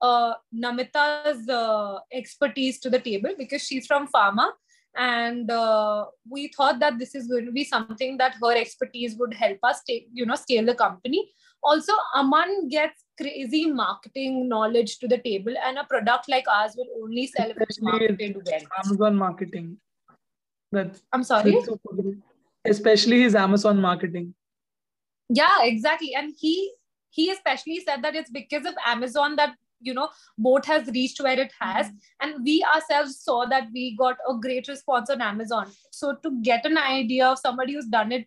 uh, 0.00 0.34
namita's 0.52 1.48
uh, 1.48 1.98
expertise 2.12 2.80
to 2.80 2.90
the 2.90 2.98
table 2.98 3.30
because 3.38 3.62
she's 3.62 3.86
from 3.86 4.08
pharma 4.08 4.50
and 4.96 5.50
uh, 5.50 6.06
we 6.28 6.48
thought 6.56 6.78
that 6.80 6.98
this 6.98 7.14
is 7.14 7.26
going 7.26 7.46
to 7.46 7.52
be 7.52 7.64
something 7.64 8.16
that 8.18 8.34
her 8.40 8.56
expertise 8.56 9.16
would 9.16 9.34
help 9.34 9.58
us 9.62 9.82
take 9.86 10.08
you 10.12 10.26
know 10.26 10.34
scale 10.34 10.64
the 10.64 10.74
company. 10.74 11.30
Also 11.62 11.92
aman 12.16 12.68
gets 12.68 13.04
crazy 13.20 13.66
marketing 13.66 14.48
knowledge 14.48 14.98
to 14.98 15.08
the 15.08 15.18
table 15.18 15.54
and 15.64 15.78
a 15.78 15.84
product 15.84 16.28
like 16.28 16.44
ours 16.48 16.72
will 16.76 16.88
only 17.02 17.26
sell 17.26 17.50
if 17.50 17.56
it's 17.60 17.80
marketed 17.80 18.36
well 18.44 18.60
amazon 18.84 19.16
marketing 19.16 19.76
that's 20.74 21.02
I'm 21.12 21.24
sorry. 21.24 21.58
So 21.64 21.78
especially 22.64 23.22
his 23.22 23.34
Amazon 23.34 23.80
marketing. 23.80 24.34
Yeah, 25.28 25.62
exactly. 25.62 26.14
And 26.14 26.34
he 26.38 26.72
he 27.10 27.30
especially 27.30 27.80
said 27.80 28.02
that 28.02 28.14
it's 28.14 28.30
because 28.30 28.66
of 28.66 28.74
Amazon 28.86 29.36
that 29.36 29.54
you 29.80 29.94
know 29.94 30.08
boAt 30.40 30.64
has 30.64 30.88
reached 30.88 31.20
where 31.20 31.38
it 31.38 31.52
has 31.60 31.86
mm-hmm. 31.86 31.96
and 32.20 32.44
we 32.44 32.64
ourselves 32.74 33.18
saw 33.20 33.44
that 33.46 33.68
we 33.72 33.96
got 33.96 34.16
a 34.28 34.34
great 34.34 34.68
response 34.68 35.10
on 35.10 35.20
amazon 35.20 35.70
so 35.90 36.14
to 36.22 36.30
get 36.42 36.64
an 36.64 36.78
idea 36.78 37.26
of 37.26 37.38
somebody 37.38 37.74
who's 37.74 37.86
done 37.86 38.12
it 38.12 38.26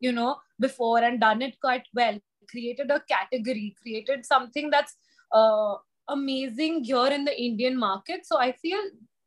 you 0.00 0.12
know 0.12 0.36
before 0.60 0.98
and 0.98 1.20
done 1.20 1.40
it 1.40 1.58
quite 1.60 1.86
well 1.94 2.18
created 2.50 2.90
a 2.90 3.00
category 3.08 3.74
created 3.80 4.26
something 4.26 4.70
that's 4.70 4.96
uh, 5.32 5.74
amazing 6.08 6.82
here 6.84 7.12
in 7.18 7.24
the 7.24 7.40
indian 7.40 7.78
market 7.78 8.26
so 8.26 8.38
i 8.38 8.52
feel 8.52 8.80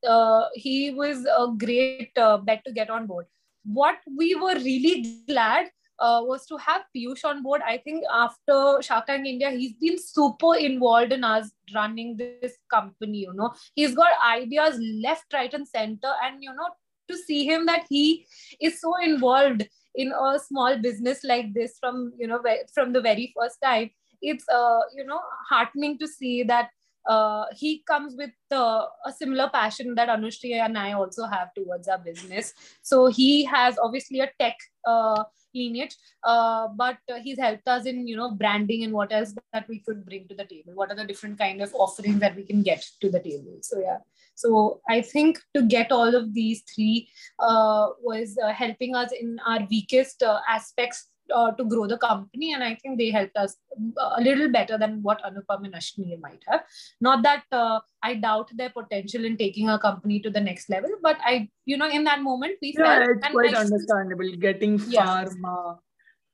uh, 0.08 0.46
he 0.54 0.92
was 0.92 1.26
a 1.26 1.48
great 1.58 2.12
uh, 2.18 2.38
bet 2.38 2.64
to 2.66 2.72
get 2.72 2.90
on 2.90 3.08
board. 3.08 3.26
What 3.64 3.98
we 4.18 4.36
were 4.36 4.56
really 4.56 5.22
glad 5.28 5.70
uh, 6.00 6.22
was 6.24 6.46
to 6.48 6.58
have 6.58 6.82
Piyush 6.96 7.24
on 7.24 7.44
board. 7.44 7.62
I 7.66 7.78
think 7.78 8.04
after 8.12 8.82
Shark 8.82 9.06
Tank 9.06 9.28
India, 9.28 9.52
he's 9.52 9.74
been 9.74 9.98
super 10.00 10.56
involved 10.56 11.14
in 11.14 11.24
us 11.24 11.52
running 11.76 12.18
this 12.18 12.58
company. 12.72 13.20
You 13.20 13.34
know, 13.34 13.54
he's 13.76 13.94
got 13.94 14.12
ideas 14.26 14.80
left, 15.04 15.32
right, 15.34 15.54
and 15.54 15.68
center, 15.68 16.12
and 16.24 16.42
you 16.42 16.54
know, 16.54 16.70
to 17.10 17.18
see 17.18 17.46
him 17.46 17.66
that 17.68 17.86
he 17.88 18.26
is 18.60 18.82
so 18.82 18.96
involved 19.02 19.68
in 19.96 20.12
a 20.12 20.40
small 20.40 20.78
business 20.78 21.24
like 21.24 21.54
this 21.54 21.78
from 21.80 22.14
you 22.18 22.26
know 22.26 22.42
from 22.74 22.94
the 22.94 23.02
very 23.02 23.34
first 23.38 23.58
time 23.62 23.90
it's 24.22 24.48
uh, 24.50 24.80
you 24.96 25.06
know 25.06 25.20
heartening 25.50 25.98
to 25.98 26.08
see 26.08 26.44
that 26.44 26.70
uh, 27.08 27.46
he 27.56 27.84
comes 27.88 28.16
with 28.16 28.32
uh, 28.52 28.86
a 29.06 29.12
similar 29.12 29.50
passion 29.50 29.96
that 29.96 30.10
Anushree 30.10 30.54
and 30.54 30.78
I 30.78 30.94
also 30.94 31.26
have 31.26 31.54
towards 31.54 31.88
our 31.88 31.98
business. 31.98 32.54
So 32.82 33.08
he 33.08 33.46
has 33.46 33.78
obviously 33.82 34.20
a 34.20 34.32
tech 34.40 34.58
uh, 34.86 35.24
lineage, 35.54 35.96
uh, 36.24 36.68
but 36.76 36.98
he's 37.24 37.40
helped 37.40 37.68
us 37.68 37.86
in 37.86 38.08
you 38.08 38.16
know 38.16 38.32
branding 38.32 38.84
and 38.84 38.94
what 38.94 39.12
else 39.12 39.34
that 39.54 39.68
we 39.68 39.80
could 39.80 40.06
bring 40.06 40.28
to 40.28 40.36
the 40.36 40.46
table. 40.46 40.74
What 40.76 40.92
are 40.92 40.96
the 40.96 41.06
different 41.06 41.38
kind 41.38 41.62
of 41.62 41.74
offerings 41.74 42.20
that 42.20 42.36
we 42.36 42.44
can 42.44 42.62
get 42.62 42.86
to 43.02 43.10
the 43.10 43.20
table? 43.20 43.58
So 43.62 43.80
yeah. 43.80 43.98
So 44.36 44.82
I 44.90 45.02
think 45.02 45.40
to 45.56 45.62
get 45.62 45.92
all 45.92 46.16
of 46.16 46.34
these 46.34 46.64
three 46.74 47.10
uh, 47.40 47.90
was 48.02 48.38
uh, 48.44 48.54
helping 48.54 48.96
us 48.96 49.12
in 49.12 49.40
our 49.46 49.68
weakest 49.70 50.24
aspects 50.48 51.11
uh, 51.34 51.52
to 51.52 51.64
grow 51.66 51.88
the 51.88 51.98
company. 51.98 52.54
And 52.54 52.64
I 52.64 52.76
think 52.76 52.98
they 52.98 53.10
helped 53.10 53.38
us 53.38 53.56
a 53.98 54.22
little 54.22 54.50
better 54.50 54.78
than 54.78 55.02
what 55.02 55.22
Anupam 55.24 55.66
and 55.66 55.74
Ashneer 55.74 56.20
might 56.22 56.44
have. 56.48 56.64
Not 57.00 57.24
that 57.24 57.44
uh, 57.52 57.80
I 58.04 58.16
doubt 58.16 58.50
their 58.56 58.70
potential 58.70 59.26
in 59.26 59.38
taking 59.38 59.70
a 59.70 59.80
company 59.80 60.20
to 60.22 60.30
the 60.30 60.42
next 60.42 60.70
level, 60.70 60.92
but 61.02 61.18
I, 61.24 61.50
you 61.66 61.78
know, 61.78 61.90
in 61.90 62.04
that 62.06 62.22
moment, 62.22 62.58
we 62.62 62.76
yeah, 62.78 63.00
felt. 63.00 63.10
it's 63.10 63.28
quite 63.28 63.56
I, 63.56 63.62
understandable. 63.62 64.36
Getting 64.40 64.80
Yeah. 64.88 65.26
pharma 65.26 65.78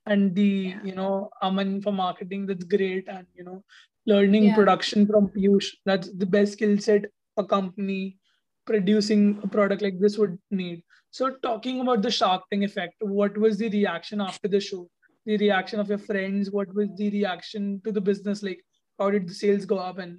and 0.06 0.34
the, 0.34 0.74
you 0.82 0.94
know, 0.94 1.30
Aman 1.42 1.82
for 1.82 1.92
marketing, 1.92 2.46
that's 2.46 2.64
great. 2.64 3.08
And, 3.08 3.26
you 3.34 3.44
know, 3.44 3.62
learning 4.06 4.44
Yeah. 4.44 4.54
production 4.54 5.06
from 5.06 5.28
Piyush, 5.28 5.66
that's 5.84 6.10
the 6.12 6.26
best 6.26 6.54
skill 6.54 6.78
set 6.78 7.04
a 7.36 7.44
company 7.44 8.18
producing 8.66 9.38
a 9.42 9.48
product 9.48 9.82
like 9.82 9.98
this 10.00 10.18
would 10.18 10.38
need. 10.50 10.82
So, 11.10 11.30
talking 11.42 11.80
about 11.80 12.02
the 12.02 12.10
Shark 12.10 12.42
Tank 12.50 12.64
effect, 12.64 12.94
what 13.00 13.36
was 13.36 13.58
the 13.58 13.68
reaction 13.70 14.20
after 14.20 14.48
the 14.48 14.60
show? 14.60 14.88
The 15.24 15.36
reaction 15.38 15.80
of 15.80 15.88
your 15.88 15.98
friends? 15.98 16.50
What 16.50 16.72
was 16.74 16.88
the 16.96 17.10
reaction 17.10 17.80
to 17.84 17.92
the 17.92 18.00
business? 18.00 18.42
Like, 18.42 18.64
how 18.98 19.10
did 19.10 19.28
the 19.28 19.34
sales 19.34 19.64
go 19.64 19.78
up? 19.78 19.98
And 19.98 20.18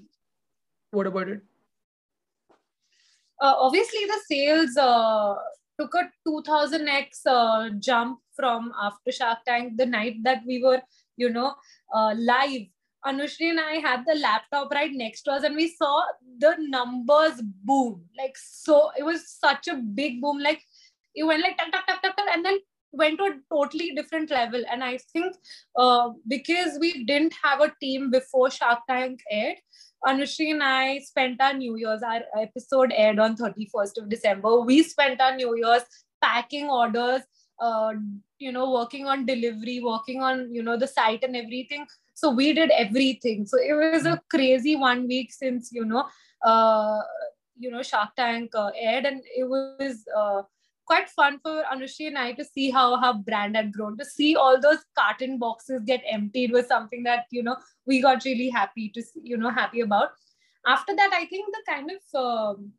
what 0.92 1.08
about 1.08 1.30
it? 1.30 1.42
uh, 3.42 3.56
obviously 3.58 4.06
the 4.06 4.20
sales 4.28 4.78
uh, 4.78 5.36
took 5.80 5.94
a 5.96 6.10
2000x 6.28 7.26
uh, 7.26 7.70
jump 7.80 8.20
from 8.36 8.72
after 8.82 9.12
Shark 9.12 9.40
Tank 9.48 9.74
the 9.78 9.86
night 9.86 10.18
that 10.24 10.42
we 10.46 10.62
were, 10.64 10.82
you 11.18 11.30
know, 11.30 11.56
uh, 11.94 12.14
live. 12.18 12.68
Anushree 13.06 13.50
and 13.50 13.62
I 13.62 13.76
had 13.76 14.04
the 14.06 14.20
laptop 14.20 14.72
right 14.72 14.92
next 14.92 15.22
to 15.22 15.32
us, 15.32 15.44
and 15.44 15.56
we 15.56 15.70
saw 15.70 16.04
the 16.38 16.58
numbers 16.60 17.42
boom. 17.64 18.04
Like 18.18 18.36
so, 18.36 18.92
it 18.98 19.04
was 19.04 19.30
such 19.40 19.70
a 19.70 19.76
big 19.76 20.22
boom. 20.22 20.40
Like 20.40 20.62
went 21.28 21.42
like 21.42 21.58
tuck, 21.58 21.72
tuck, 21.72 21.86
tuck, 21.88 22.16
tuck, 22.16 22.26
and 22.32 22.46
then 22.46 22.58
went 22.92 23.20
to 23.20 23.26
a 23.26 23.40
totally 23.54 23.92
different 23.96 24.32
level. 24.32 24.64
And 24.72 24.84
I 24.84 24.98
think 25.14 25.36
uh, 25.76 26.10
because 26.28 26.78
we 26.80 27.04
didn't 27.06 27.34
have 27.44 27.62
a 27.62 27.74
team 27.80 28.10
before 28.10 28.50
Shark 28.50 28.80
Tank 28.88 29.20
aired, 29.32 29.58
Anushree 30.06 30.52
and 30.52 30.64
I 30.64 31.00
spent 31.00 31.42
our 31.42 31.54
New 31.54 31.76
Year's. 31.76 32.02
Our 32.02 32.22
episode 32.42 32.94
aired 32.96 33.20
on 33.20 33.36
31st 33.36 33.98
of 33.98 34.10
December. 34.10 34.62
We 34.62 34.84
spent 34.84 35.20
our 35.22 35.36
New 35.36 35.58
Year's 35.58 35.84
packing 36.22 36.70
orders, 36.70 37.22
uh, 37.60 37.94
you 38.38 38.52
know, 38.52 38.72
working 38.72 39.08
on 39.08 39.26
delivery, 39.26 39.82
working 39.84 40.22
on, 40.22 40.54
you 40.54 40.64
know, 40.64 40.78
the 40.78 40.88
site 40.88 41.24
and 41.24 41.36
everything. 41.36 41.86
So 42.14 42.32
we 42.32 42.54
did 42.54 42.72
everything. 42.72 43.46
So 43.46 43.58
it 43.58 43.74
was 43.74 44.06
a 44.06 44.22
crazy 44.30 44.76
one 44.76 45.08
week 45.08 45.34
since, 45.34 45.70
you 45.72 45.86
know, 45.86 46.06
uh, 46.46 47.02
you 47.58 47.70
know, 47.70 47.84
Shark 47.84 48.16
Tank 48.16 48.52
uh, 48.56 48.72
aired, 48.80 49.06
and 49.06 49.22
it 49.36 49.44
was 49.44 50.06
uh, 50.16 50.44
quite 50.90 51.10
fun 51.10 51.40
for 51.44 51.64
Anushree 51.72 52.08
and 52.08 52.18
I 52.18 52.32
to 52.34 52.44
see 52.44 52.72
how 52.72 53.00
her 53.00 53.14
brand 53.14 53.56
had 53.56 53.72
grown. 53.72 53.98
To 53.98 54.06
see 54.06 54.36
all 54.36 54.60
those 54.60 54.80
carton 54.98 55.38
boxes 55.38 55.84
get 55.86 56.02
emptied 56.10 56.52
was 56.52 56.68
something 56.68 57.04
that 57.04 57.26
you 57.32 57.44
know 57.44 57.58
we 57.86 58.02
got 58.02 58.26
really 58.26 58.50
happy 58.50 58.90
to 58.96 59.04
you 59.24 59.38
know 59.38 59.50
happy 59.50 59.82
about. 59.82 60.10
After 60.68 60.96
that, 60.96 61.12
I 61.14 61.26
think 61.26 61.54
the 61.54 61.64
kind 61.72 61.92
of 61.98 62.22
um, 62.24 62.74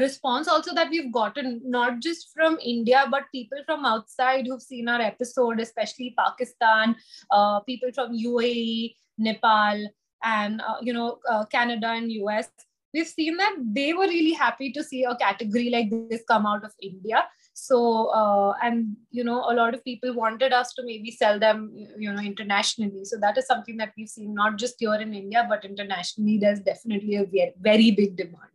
response 0.00 0.48
also 0.48 0.74
that 0.74 0.90
we've 0.90 1.12
gotten 1.12 1.60
not 1.64 2.00
just 2.00 2.30
from 2.34 2.58
India 2.64 3.06
but 3.10 3.30
people 3.32 3.58
from 3.66 3.84
outside 3.84 4.46
who've 4.46 4.62
seen 4.62 4.88
our 4.88 5.00
episode, 5.00 5.60
especially 5.60 6.14
Pakistan, 6.18 6.96
uh, 7.30 7.60
people 7.60 7.92
from 7.92 8.12
UAE, 8.12 8.94
Nepal, 9.18 9.86
and 10.24 10.60
uh, 10.62 10.76
you 10.80 10.92
know 10.92 11.18
uh, 11.30 11.44
Canada 11.44 11.88
and 11.88 12.10
US 12.12 12.48
we've 12.92 13.06
seen 13.06 13.36
that 13.36 13.56
they 13.58 13.92
were 13.92 14.06
really 14.06 14.32
happy 14.32 14.70
to 14.72 14.84
see 14.84 15.04
a 15.04 15.16
category 15.16 15.70
like 15.70 15.90
this 16.10 16.22
come 16.28 16.46
out 16.46 16.64
of 16.64 16.72
India. 16.80 17.24
So, 17.54 18.06
uh, 18.06 18.54
and 18.62 18.96
you 19.10 19.24
know, 19.24 19.40
a 19.50 19.54
lot 19.54 19.74
of 19.74 19.84
people 19.84 20.14
wanted 20.14 20.52
us 20.52 20.72
to 20.74 20.84
maybe 20.84 21.10
sell 21.10 21.38
them, 21.38 21.70
you 21.98 22.12
know, 22.12 22.20
internationally. 22.20 23.04
So 23.04 23.18
that 23.18 23.36
is 23.36 23.46
something 23.46 23.76
that 23.78 23.92
we've 23.96 24.08
seen 24.08 24.34
not 24.34 24.56
just 24.56 24.76
here 24.78 24.94
in 24.94 25.14
India, 25.14 25.46
but 25.48 25.64
internationally. 25.64 26.38
There's 26.38 26.60
definitely 26.60 27.16
a 27.16 27.24
very, 27.24 27.52
very 27.60 27.90
big 27.90 28.16
demand. 28.16 28.48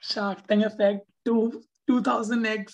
Shark 0.00 0.46
Tank 0.46 0.64
effect 0.64 1.06
to 1.24 1.62
2000x. 1.90 2.72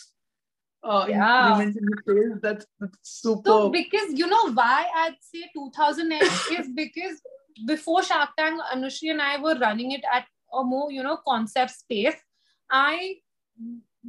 Uh, 0.84 1.06
Yeah. 1.08 1.60
in. 1.60 2.40
That's, 2.42 2.66
that's 2.80 2.98
super. 3.02 3.50
So 3.50 3.70
because 3.70 4.18
you 4.18 4.26
know 4.26 4.52
why 4.52 4.86
I'd 4.94 5.16
say 5.20 5.48
2000x 5.56 6.60
is 6.60 6.68
because 6.74 7.20
before 7.66 8.02
Shark 8.02 8.30
Tank, 8.38 8.60
Anushree 8.72 9.10
and 9.10 9.22
I 9.22 9.40
were 9.40 9.58
running 9.58 9.92
it 9.92 10.02
at 10.12 10.26
a 10.52 10.64
more 10.64 10.90
you 10.90 11.02
know 11.02 11.18
concept 11.26 11.70
space. 11.72 12.16
I 12.70 13.16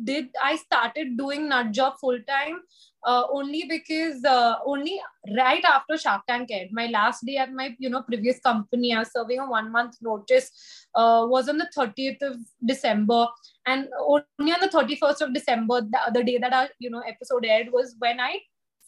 did 0.03 0.29
I 0.41 0.55
started 0.55 1.17
doing 1.17 1.49
Nut 1.49 1.71
Job 1.71 1.95
full 1.99 2.19
time 2.27 2.61
uh, 3.05 3.23
only 3.31 3.65
because 3.69 4.23
uh, 4.23 4.55
only 4.65 4.99
right 5.35 5.63
after 5.63 5.97
Shark 5.97 6.23
Tank 6.27 6.49
aired. 6.51 6.69
My 6.71 6.87
last 6.87 7.25
day 7.25 7.37
at 7.37 7.51
my 7.51 7.75
you 7.77 7.89
know 7.89 8.01
previous 8.01 8.39
company, 8.39 8.93
I 8.93 8.99
was 8.99 9.11
serving 9.11 9.39
a 9.39 9.49
one 9.49 9.71
month 9.71 9.97
notice. 10.01 10.51
Uh, 10.95 11.25
was 11.27 11.49
on 11.49 11.57
the 11.57 11.69
30th 11.75 12.21
of 12.21 12.37
December, 12.65 13.27
and 13.65 13.87
only 13.99 14.53
on 14.53 14.61
the 14.61 14.69
31st 14.69 15.21
of 15.21 15.33
December, 15.33 15.81
the, 15.81 15.99
the 16.13 16.23
day 16.23 16.37
that 16.37 16.53
our 16.53 16.69
you 16.79 16.89
know 16.89 17.03
episode 17.07 17.45
aired 17.45 17.71
was 17.71 17.95
when 17.99 18.19
I 18.19 18.39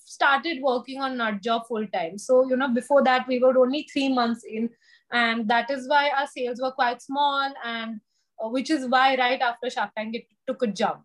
started 0.05 0.61
working 0.61 1.01
on 1.01 1.17
Nut 1.17 1.41
Job 1.41 1.63
full 1.67 1.85
time. 1.87 2.17
So 2.17 2.47
you 2.47 2.55
know 2.55 2.69
before 2.69 3.03
that 3.03 3.27
we 3.27 3.39
were 3.39 3.57
only 3.57 3.87
three 3.91 4.07
months 4.13 4.43
in, 4.43 4.69
and 5.11 5.47
that 5.49 5.69
is 5.69 5.89
why 5.89 6.09
our 6.11 6.27
sales 6.27 6.61
were 6.61 6.71
quite 6.71 7.01
small 7.01 7.51
and 7.63 7.99
uh, 8.41 8.47
which 8.47 8.69
is 8.69 8.87
why 8.87 9.15
right 9.17 9.41
after 9.41 9.69
Shark 9.69 9.91
Tank 9.97 10.15
it 10.15 10.25
took 10.47 10.61
a 10.63 10.67
jump 10.67 11.03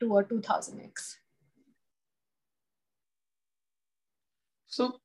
to 0.00 0.18
a 0.18 0.24
2000x. 0.24 1.16
So 4.66 4.98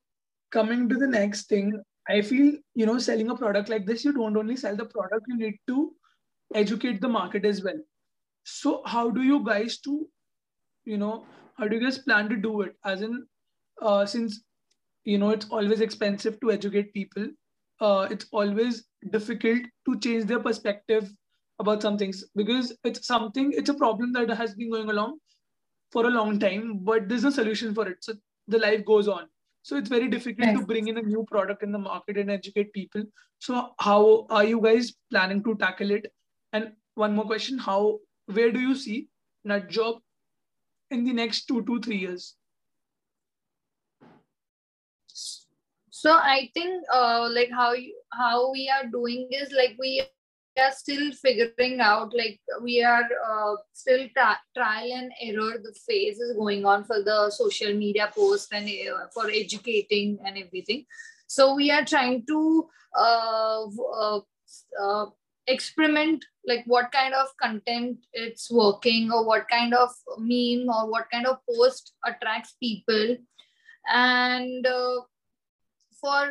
coming 0.52 0.90
to 0.90 0.96
the 0.96 1.08
next 1.08 1.48
thing, 1.48 1.82
I 2.10 2.22
feel 2.22 2.54
you 2.74 2.86
know 2.86 2.98
selling 2.98 3.30
a 3.30 3.36
product 3.36 3.70
like 3.70 3.86
this, 3.86 4.04
you 4.04 4.14
don't 4.14 4.38
only 4.38 4.56
sell 4.56 4.76
the 4.76 4.86
product, 4.86 5.26
you 5.28 5.38
need 5.38 5.60
to 5.68 5.94
educate 6.54 7.02
the 7.02 7.10
market 7.10 7.46
as 7.46 7.64
well. 7.64 7.80
So 8.44 8.82
how 8.86 9.10
do 9.10 9.24
you 9.24 9.44
guys 9.44 9.80
to, 9.80 10.08
you 10.86 10.98
know, 10.98 11.26
how 11.58 11.68
do 11.68 11.76
you 11.76 11.82
guys 11.82 11.98
plan 11.98 12.30
to 12.30 12.36
do 12.36 12.62
it? 12.62 12.76
As 12.86 13.02
in, 13.02 13.26
uh, 13.82 14.06
since 14.06 14.42
you 15.04 15.18
know 15.18 15.30
it's 15.30 15.48
always 15.50 15.82
expensive 15.82 16.40
to 16.40 16.52
educate 16.52 16.94
people, 16.94 17.28
uh, 17.82 18.08
it's 18.10 18.26
always 18.32 18.86
difficult 19.12 19.62
to 19.86 20.00
change 20.00 20.26
their 20.26 20.40
perspective 20.40 21.12
about 21.60 21.82
some 21.82 21.98
things 21.98 22.24
because 22.36 22.76
it's 22.84 23.08
something, 23.08 23.54
it's 23.54 23.70
a 23.70 23.74
problem 23.74 24.12
that 24.14 24.30
has 24.30 24.56
been 24.56 24.72
going 24.72 24.90
along 24.90 25.20
for 25.92 26.06
a 26.06 26.10
long 26.10 26.40
time, 26.40 26.80
but 26.82 27.08
there's 27.08 27.24
no 27.24 27.30
solution 27.30 27.74
for 27.74 27.88
it. 27.88 27.98
So 28.02 28.14
the 28.48 28.58
life 28.60 28.86
goes 28.86 29.08
on. 29.08 29.28
So 29.64 29.78
it's 29.78 29.90
very 29.90 30.08
difficult 30.08 30.56
to 30.56 30.66
bring 30.66 30.88
in 30.88 30.98
a 30.98 31.02
new 31.02 31.26
product 31.28 31.64
in 31.64 31.72
the 31.72 31.80
market 31.80 32.18
and 32.18 32.30
educate 32.30 32.72
people. 32.74 33.04
So 33.40 33.72
how 33.80 34.28
are 34.30 34.44
you 34.44 34.62
guys 34.62 34.94
planning 35.10 35.44
to 35.44 35.56
tackle 35.56 35.92
it? 35.92 36.12
And 36.54 36.74
one 36.94 37.16
more 37.16 37.26
question: 37.26 37.58
How, 37.58 38.00
where 38.28 38.52
do 38.52 38.60
you 38.60 38.76
see 38.76 39.08
Nut 39.44 39.70
Job 39.70 39.96
in 40.92 41.04
the 41.04 41.14
next 41.14 41.46
two 41.48 41.64
to 41.66 41.80
three 41.80 41.98
years? 41.98 42.36
So 46.06 46.12
I 46.12 46.52
think 46.54 46.84
uh, 46.94 47.28
like 47.34 47.50
how 47.50 47.74
you, 47.74 47.96
how 48.14 48.52
we 48.52 48.70
are 48.70 48.86
doing 48.86 49.28
is 49.32 49.52
like 49.52 49.76
we 49.80 50.04
are 50.60 50.72
still 50.72 51.12
figuring 51.14 51.80
out 51.80 52.14
like 52.16 52.40
we 52.62 52.84
are 52.84 53.02
uh, 53.28 53.56
still 53.74 54.08
tra- 54.16 54.40
trial 54.56 54.92
and 54.94 55.12
error 55.20 55.58
the 55.64 55.74
phase 55.88 56.20
is 56.20 56.38
going 56.38 56.64
on 56.64 56.84
for 56.84 57.02
the 57.02 57.32
social 57.32 57.74
media 57.74 58.12
post 58.16 58.54
and 58.54 58.70
uh, 58.70 59.08
for 59.16 59.32
educating 59.32 60.20
and 60.24 60.38
everything. 60.38 60.86
So 61.26 61.56
we 61.56 61.72
are 61.72 61.84
trying 61.84 62.24
to 62.28 62.70
uh, 62.96 63.66
uh, 64.00 64.20
uh, 64.80 65.06
experiment 65.48 66.24
like 66.46 66.66
what 66.68 66.92
kind 66.92 67.16
of 67.16 67.30
content 67.42 67.98
it's 68.14 68.52
working 68.52 69.12
or 69.12 69.26
what 69.26 69.50
kind 69.50 69.74
of 69.74 69.90
meme 70.20 70.70
or 70.70 70.88
what 70.88 71.08
kind 71.12 71.26
of 71.26 71.40
post 71.50 71.94
attracts 72.06 72.54
people 72.62 73.18
and 73.92 74.68
uh, 74.68 75.02
for 76.06 76.22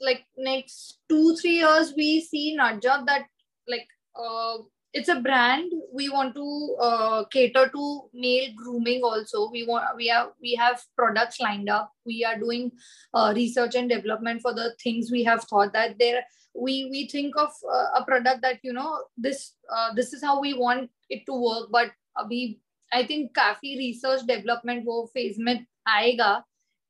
like 0.00 0.24
next 0.36 0.98
two 1.08 1.34
three 1.36 1.58
years 1.58 1.92
we 1.96 2.08
see 2.20 2.46
nut 2.54 2.80
job 2.82 3.06
that 3.06 3.26
like 3.66 3.86
uh, 4.14 4.58
it's 4.92 5.10
a 5.10 5.20
brand 5.20 5.72
we 5.92 6.08
want 6.08 6.34
to 6.34 6.76
uh, 6.80 7.24
cater 7.32 7.68
to 7.68 8.08
male 8.14 8.52
grooming 8.56 9.02
also. 9.02 9.50
We 9.50 9.66
want 9.66 9.96
we 9.96 10.06
have 10.08 10.30
we 10.40 10.54
have 10.54 10.82
products 10.96 11.40
lined 11.40 11.68
up. 11.68 11.90
We 12.06 12.24
are 12.24 12.38
doing 12.38 12.72
uh, 13.12 13.32
research 13.36 13.74
and 13.74 13.90
development 13.90 14.42
for 14.42 14.54
the 14.54 14.74
things 14.82 15.10
we 15.10 15.24
have 15.24 15.44
thought 15.44 15.74
that 15.74 15.98
there 15.98 16.24
we 16.54 16.88
we 16.90 17.08
think 17.08 17.36
of 17.36 17.50
uh, 17.70 18.00
a 18.00 18.04
product 18.06 18.40
that 18.42 18.60
you 18.62 18.72
know 18.72 19.04
this 19.18 19.52
uh, 19.70 19.92
this 19.94 20.14
is 20.14 20.22
how 20.22 20.40
we 20.40 20.54
want 20.54 20.90
it 21.10 21.26
to 21.26 21.34
work. 21.34 21.68
But 21.70 21.92
we 22.30 22.60
I 22.92 23.04
think 23.04 23.34
kafi 23.34 23.76
research 23.84 24.26
development 24.26 24.86
वो 24.86 25.10
phase 25.12 25.38
में 25.38 25.66
आएगा 25.88 26.32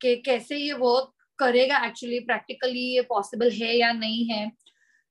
कि 0.01 0.15
कैसे 0.25 0.57
ये 0.57 0.73
work 0.73 1.11
करेगा 1.39 1.85
actually 1.85 2.19
practically 2.19 2.79
ये 2.79 3.01
possible 3.01 3.51
है 3.51 3.77
या 3.77 3.91
नहीं 3.91 4.25
है। 4.25 4.51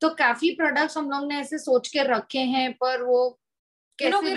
तो 0.01 0.09
काफ़ी 0.09 0.51
प्रोडक्ट्स 0.51 0.99
हम 0.99 1.11
लोग 1.11 1.29
ने 1.29 1.39
ऐसे 1.39 1.59
सोच 1.59 1.89
के 1.89 2.03
रखे 2.03 2.39
हैं 2.39 2.73
पर 2.73 3.03
वो 3.03 3.39
कैसे 3.99 4.35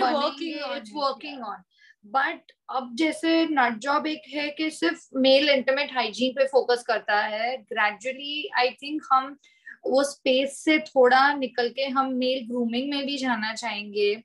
वर्किंग 0.94 1.42
ऑन 1.42 1.62
बट 2.04 2.52
अब 2.70 2.90
जैसे 2.94 3.46
नट 3.46 3.78
जॉब 3.78 4.06
एक 4.06 4.22
है 4.28 4.50
कि 4.50 4.70
सिर्फ़ 4.70 5.08
मेल 5.14 5.48
इंटरमेट 5.50 5.92
हाइजीन 5.92 6.32
पे 6.32 6.44
फोकस 6.44 6.82
करता 6.82 7.20
है 7.20 7.56
ग्रेजुअली 7.56 8.48
आई 8.58 8.70
थिंक 8.70 9.02
हम 9.12 9.36
वो 9.86 10.04
स्पेस 10.04 10.64
से 10.64 10.78
थोड़ा 10.78 11.34
निकल 11.34 11.68
के 11.68 11.84
हम 11.84 12.12
मेल 12.12 12.46
ग्रूमिंग 12.46 12.90
में 12.90 13.06
भी 13.06 13.16
जाना 13.18 13.54
चाहेंगे। 13.54 14.22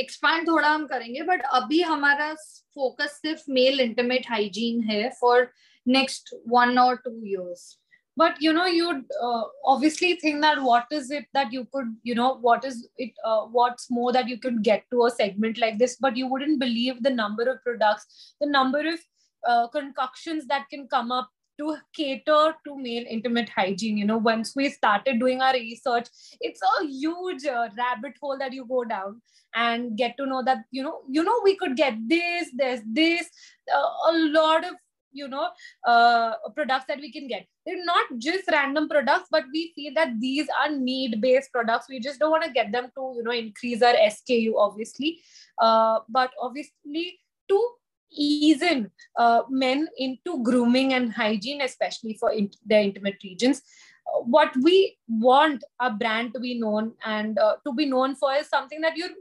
एक्सपांड 0.00 0.42
uh, 0.42 0.48
थोड़ा 0.48 0.68
हम 0.68 0.86
करेंगे 0.86 1.22
बट 1.22 1.42
अभी 1.60 1.80
हमारा 1.82 2.32
फोकस 2.74 3.18
सिर्फ़ 3.22 3.50
मेल 3.58 3.80
इंटरमेट 3.80 4.26
हाइजीन 4.30 4.82
है 4.90 5.08
फॉर 5.20 5.50
नेक्स्ट 5.96 6.34
वन 6.48 6.78
और 6.78 6.96
two 7.04 7.20
years 7.24 7.72
but 8.16 8.40
you 8.40 8.52
know 8.52 8.66
you'd 8.66 9.04
uh, 9.20 9.42
obviously 9.64 10.14
think 10.14 10.40
that 10.40 10.62
what 10.62 10.86
is 10.90 11.10
it 11.10 11.24
that 11.34 11.52
you 11.52 11.66
could 11.72 11.94
you 12.02 12.14
know 12.14 12.36
what 12.48 12.64
is 12.64 12.88
it 12.96 13.12
uh, 13.24 13.42
what's 13.42 13.90
more 13.90 14.12
that 14.12 14.28
you 14.28 14.38
could 14.38 14.62
get 14.62 14.84
to 14.90 15.06
a 15.06 15.10
segment 15.10 15.58
like 15.58 15.78
this 15.78 15.96
but 15.96 16.16
you 16.16 16.28
wouldn't 16.28 16.60
believe 16.60 17.02
the 17.02 17.10
number 17.10 17.48
of 17.52 17.62
products 17.64 18.34
the 18.40 18.46
number 18.48 18.82
of 18.92 19.00
uh, 19.42 19.66
concoctions 19.68 20.46
that 20.46 20.68
can 20.70 20.86
come 20.88 21.10
up 21.10 21.28
to 21.58 21.76
cater 21.94 22.54
to 22.66 22.76
male 22.76 23.04
intimate 23.08 23.48
hygiene 23.48 23.96
you 23.96 24.04
know 24.04 24.18
once 24.18 24.54
we 24.56 24.68
started 24.68 25.18
doing 25.18 25.40
our 25.40 25.54
research 25.54 26.08
it's 26.40 26.60
a 26.62 26.86
huge 26.86 27.44
uh, 27.46 27.68
rabbit 27.78 28.12
hole 28.20 28.38
that 28.38 28.52
you 28.52 28.66
go 28.66 28.84
down 28.84 29.20
and 29.54 29.96
get 29.96 30.16
to 30.16 30.26
know 30.26 30.42
that 30.44 30.64
you 30.70 30.82
know 30.82 31.00
you 31.08 31.22
know 31.22 31.40
we 31.44 31.56
could 31.56 31.76
get 31.76 31.94
this 32.08 32.48
there's 32.56 32.80
this 32.92 33.28
uh, 33.74 34.10
a 34.10 34.12
lot 34.38 34.64
of 34.64 34.74
you 35.14 35.28
know 35.28 35.48
uh, 35.86 36.34
products 36.54 36.86
that 36.88 36.98
we 36.98 37.10
can 37.10 37.28
get. 37.28 37.46
They're 37.64 37.84
not 37.84 38.06
just 38.18 38.50
random 38.50 38.88
products 38.88 39.28
but 39.30 39.44
we 39.52 39.72
feel 39.74 39.92
that 39.94 40.20
these 40.20 40.48
are 40.60 40.70
need 40.70 41.20
based 41.20 41.52
products. 41.52 41.86
We 41.88 42.00
just 42.00 42.18
don't 42.18 42.30
want 42.30 42.44
to 42.44 42.50
get 42.50 42.72
them 42.72 42.90
to 42.96 43.14
you 43.16 43.22
know 43.22 43.30
increase 43.30 43.82
our 43.82 43.94
sku 43.94 44.52
obviously. 44.56 45.20
Uh, 45.58 46.00
but 46.08 46.30
obviously 46.42 47.20
to 47.48 47.68
ease 48.14 48.62
in 48.62 48.90
uh, 49.18 49.42
men 49.48 49.88
into 49.96 50.42
grooming 50.42 50.94
and 50.94 51.12
hygiene, 51.12 51.60
especially 51.60 52.14
for 52.14 52.32
in- 52.32 52.50
their 52.64 52.82
intimate 52.82 53.16
regions. 53.22 53.62
Uh, 54.06 54.20
what 54.20 54.52
we 54.62 54.96
want 55.08 55.64
a 55.80 55.90
brand 55.90 56.32
to 56.34 56.40
be 56.40 56.58
known 56.58 56.92
and 57.04 57.38
uh, 57.38 57.56
to 57.66 57.72
be 57.72 57.86
known 57.86 58.14
for 58.14 58.32
is 58.34 58.48
something 58.48 58.80
that 58.80 58.96
you're 58.96 59.16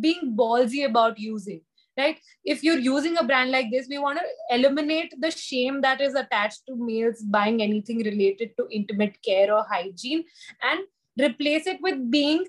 being 0.00 0.36
ballsy 0.36 0.84
about 0.84 1.18
using 1.18 1.60
right 1.96 2.18
if 2.44 2.64
you're 2.64 2.78
using 2.78 3.16
a 3.18 3.22
brand 3.22 3.50
like 3.50 3.70
this 3.70 3.86
we 3.88 3.98
want 3.98 4.18
to 4.18 4.24
eliminate 4.54 5.14
the 5.20 5.30
shame 5.30 5.80
that 5.80 6.00
is 6.00 6.14
attached 6.14 6.62
to 6.66 6.74
males 6.76 7.22
buying 7.22 7.62
anything 7.62 7.98
related 7.98 8.50
to 8.56 8.66
intimate 8.70 9.20
care 9.22 9.54
or 9.54 9.64
hygiene 9.70 10.24
and 10.62 10.80
replace 11.20 11.66
it 11.66 11.80
with 11.80 12.10
being 12.10 12.44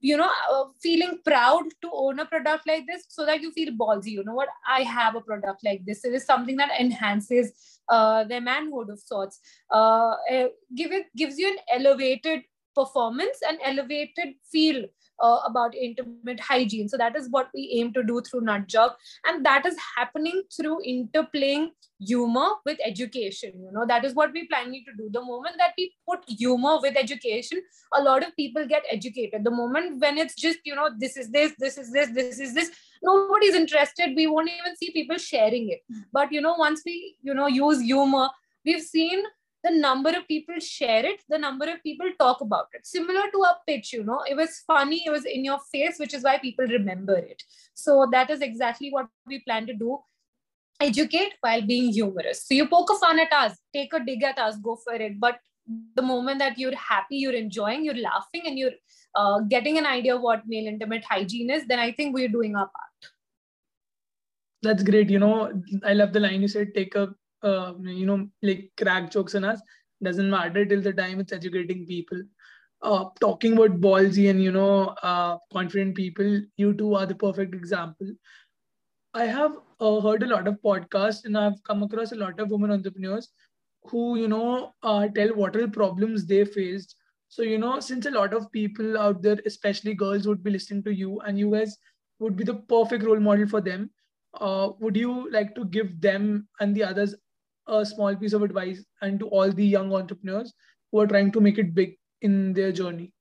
you 0.00 0.16
know 0.16 0.30
uh, 0.52 0.64
feeling 0.80 1.18
proud 1.24 1.64
to 1.82 1.90
own 1.92 2.20
a 2.20 2.24
product 2.24 2.66
like 2.66 2.84
this 2.86 3.04
so 3.08 3.26
that 3.26 3.40
you 3.40 3.50
feel 3.52 3.72
ballsy. 3.72 4.10
You 4.10 4.24
know 4.24 4.34
what? 4.34 4.48
I 4.68 4.82
have 4.82 5.14
a 5.16 5.20
product 5.20 5.64
like 5.64 5.84
this. 5.84 6.04
It 6.04 6.14
is 6.14 6.24
something 6.24 6.56
that 6.56 6.70
enhances 6.78 7.80
uh, 7.88 8.24
their 8.24 8.40
manhood 8.40 8.90
of 8.90 9.00
sorts. 9.00 9.40
Uh, 9.72 10.14
uh 10.32 10.48
give 10.76 10.92
it 10.92 11.06
gives 11.16 11.38
you 11.38 11.48
an 11.48 11.58
elevated 11.72 12.42
performance 12.74 13.38
and 13.48 13.58
elevated 13.64 14.34
feel 14.50 14.84
uh, 15.20 15.38
about 15.46 15.74
intimate 15.74 16.40
hygiene. 16.40 16.88
So 16.88 16.96
that 16.96 17.16
is 17.16 17.28
what 17.30 17.48
we 17.54 17.70
aim 17.78 17.92
to 17.94 18.02
do 18.02 18.20
through 18.20 18.42
Nutjob, 18.42 18.94
and 19.26 19.44
that 19.44 19.66
is 19.66 19.76
happening 19.96 20.42
through 20.54 20.80
interplaying 20.86 21.70
humor 22.00 22.48
with 22.64 22.78
education. 22.84 23.52
You 23.56 23.72
know 23.72 23.86
that 23.86 24.04
is 24.04 24.14
what 24.14 24.32
we're 24.32 24.46
planning 24.48 24.84
to 24.86 24.96
do. 24.96 25.08
The 25.12 25.24
moment 25.24 25.56
that 25.58 25.74
we 25.78 25.94
put 26.08 26.24
humor 26.28 26.78
with 26.80 26.96
education, 26.96 27.62
a 27.94 28.02
lot 28.02 28.26
of 28.26 28.34
people 28.36 28.66
get 28.66 28.82
educated. 28.90 29.44
The 29.44 29.50
moment 29.50 30.00
when 30.00 30.18
it's 30.18 30.34
just 30.34 30.58
you 30.64 30.74
know 30.74 30.90
this 30.98 31.16
is 31.16 31.30
this, 31.30 31.52
this 31.58 31.78
is 31.78 31.92
this, 31.92 32.10
this 32.10 32.40
is 32.40 32.54
this, 32.54 32.70
nobody's 33.02 33.54
interested. 33.54 34.14
We 34.16 34.26
won't 34.26 34.50
even 34.50 34.76
see 34.76 34.90
people 34.90 35.18
sharing 35.18 35.70
it. 35.70 35.80
But 36.12 36.32
you 36.32 36.40
know 36.40 36.54
once 36.54 36.82
we 36.84 37.16
you 37.22 37.34
know 37.34 37.46
use 37.46 37.80
humor, 37.80 38.28
we've 38.64 38.82
seen 38.82 39.22
the 39.64 39.70
number 39.70 40.10
of 40.10 40.28
people 40.28 40.58
share 40.60 41.04
it, 41.06 41.22
the 41.28 41.38
number 41.38 41.64
of 41.64 41.82
people 41.82 42.06
talk 42.18 42.42
about 42.42 42.66
it. 42.74 42.86
Similar 42.86 43.30
to 43.32 43.38
a 43.38 43.56
pitch, 43.66 43.94
you 43.94 44.04
know, 44.04 44.22
it 44.28 44.36
was 44.36 44.62
funny, 44.66 45.02
it 45.06 45.10
was 45.10 45.24
in 45.24 45.44
your 45.44 45.58
face, 45.72 45.98
which 45.98 46.12
is 46.12 46.22
why 46.22 46.38
people 46.38 46.66
remember 46.66 47.16
it. 47.16 47.42
So 47.72 48.06
that 48.12 48.28
is 48.28 48.42
exactly 48.42 48.90
what 48.90 49.06
we 49.26 49.38
plan 49.40 49.66
to 49.66 49.74
do. 49.74 49.98
Educate 50.80 51.32
while 51.40 51.62
being 51.62 51.90
humorous. 51.92 52.46
So 52.46 52.54
you 52.54 52.68
poke 52.68 52.90
a 52.90 52.98
fun 52.98 53.18
at 53.18 53.32
us, 53.32 53.56
take 53.72 53.94
a 53.94 54.00
dig 54.04 54.22
at 54.22 54.38
us, 54.38 54.56
go 54.56 54.76
for 54.76 54.94
it. 54.94 55.18
But 55.18 55.38
the 55.96 56.02
moment 56.02 56.40
that 56.40 56.58
you're 56.58 56.76
happy, 56.76 57.16
you're 57.16 57.32
enjoying, 57.32 57.86
you're 57.86 58.02
laughing, 58.02 58.42
and 58.44 58.58
you're 58.58 58.72
uh, 59.14 59.40
getting 59.48 59.78
an 59.78 59.86
idea 59.86 60.16
of 60.16 60.20
what 60.20 60.42
male 60.46 60.66
intimate 60.66 61.04
hygiene 61.04 61.48
is, 61.48 61.66
then 61.66 61.78
I 61.78 61.90
think 61.92 62.14
we're 62.14 62.28
doing 62.28 62.54
our 62.54 62.66
part. 62.66 63.12
That's 64.62 64.82
great. 64.82 65.08
You 65.08 65.20
know, 65.20 65.62
I 65.84 65.94
love 65.94 66.12
the 66.12 66.20
line 66.20 66.42
you 66.42 66.48
said, 66.48 66.74
take 66.74 66.94
a 66.96 67.14
uh, 67.44 67.74
you 67.80 68.06
know, 68.06 68.28
like 68.42 68.72
crack 68.78 69.10
jokes 69.10 69.34
on 69.34 69.44
us. 69.44 69.60
Doesn't 70.02 70.30
matter 70.30 70.64
till 70.66 70.82
the 70.82 70.92
time 70.92 71.20
it's 71.20 71.32
educating 71.32 71.86
people. 71.86 72.22
Uh, 72.82 73.06
talking 73.20 73.54
about 73.54 73.80
ballsy 73.80 74.28
and 74.30 74.42
you 74.42 74.52
know 74.52 74.94
uh, 75.02 75.38
confident 75.52 75.94
people, 75.94 76.40
you 76.56 76.74
two 76.74 76.94
are 76.94 77.06
the 77.06 77.14
perfect 77.14 77.54
example. 77.54 78.08
I 79.14 79.26
have 79.26 79.56
uh, 79.80 80.00
heard 80.00 80.22
a 80.22 80.26
lot 80.26 80.48
of 80.48 80.60
podcasts 80.62 81.24
and 81.24 81.38
I've 81.38 81.62
come 81.64 81.82
across 81.82 82.12
a 82.12 82.16
lot 82.16 82.38
of 82.40 82.50
women 82.50 82.70
entrepreneurs 82.70 83.28
who 83.84 84.16
you 84.18 84.28
know 84.28 84.72
uh, 84.82 85.08
tell 85.08 85.28
what 85.34 85.56
are 85.56 85.62
the 85.62 85.68
problems 85.68 86.26
they 86.26 86.44
faced. 86.44 86.96
So 87.28 87.42
you 87.42 87.58
know, 87.58 87.80
since 87.80 88.06
a 88.06 88.10
lot 88.10 88.34
of 88.34 88.50
people 88.52 88.98
out 88.98 89.22
there, 89.22 89.38
especially 89.46 89.94
girls, 89.94 90.26
would 90.26 90.42
be 90.42 90.50
listening 90.50 90.82
to 90.84 90.94
you, 90.94 91.20
and 91.20 91.38
you 91.38 91.50
guys 91.50 91.76
would 92.18 92.36
be 92.36 92.44
the 92.44 92.54
perfect 92.74 93.04
role 93.04 93.20
model 93.20 93.48
for 93.48 93.60
them. 93.60 93.90
Uh, 94.40 94.70
would 94.80 94.96
you 94.96 95.30
like 95.30 95.54
to 95.54 95.64
give 95.64 96.00
them 96.00 96.48
and 96.60 96.74
the 96.74 96.84
others 96.84 97.14
a 97.66 97.84
small 97.84 98.14
piece 98.14 98.32
of 98.32 98.42
advice 98.42 98.84
and 99.02 99.18
to 99.20 99.28
all 99.28 99.50
the 99.50 99.64
young 99.64 99.92
entrepreneurs 99.94 100.52
who 100.90 101.00
are 101.00 101.06
trying 101.06 101.32
to 101.32 101.40
make 101.40 101.58
it 101.58 101.74
big 101.74 101.96
in 102.22 102.52
their 102.52 102.72
journey? 102.72 103.12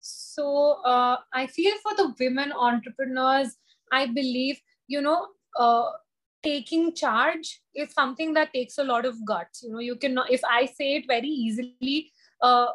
So 0.00 0.82
uh, 0.84 1.18
I 1.32 1.46
feel 1.46 1.74
for 1.82 1.94
the 1.96 2.14
women 2.20 2.52
entrepreneurs, 2.52 3.56
I 3.90 4.06
believe, 4.06 4.60
you 4.86 5.00
know, 5.00 5.28
uh, 5.58 5.90
taking 6.42 6.94
charge 6.94 7.62
is 7.74 7.92
something 7.92 8.34
that 8.34 8.52
takes 8.52 8.78
a 8.78 8.84
lot 8.84 9.06
of 9.06 9.16
guts. 9.24 9.62
You 9.62 9.72
know, 9.72 9.78
you 9.78 9.96
can, 9.96 10.18
if 10.28 10.42
I 10.44 10.66
say 10.66 10.96
it 10.96 11.04
very 11.08 11.28
easily, 11.28 12.10
uh, 12.42 12.66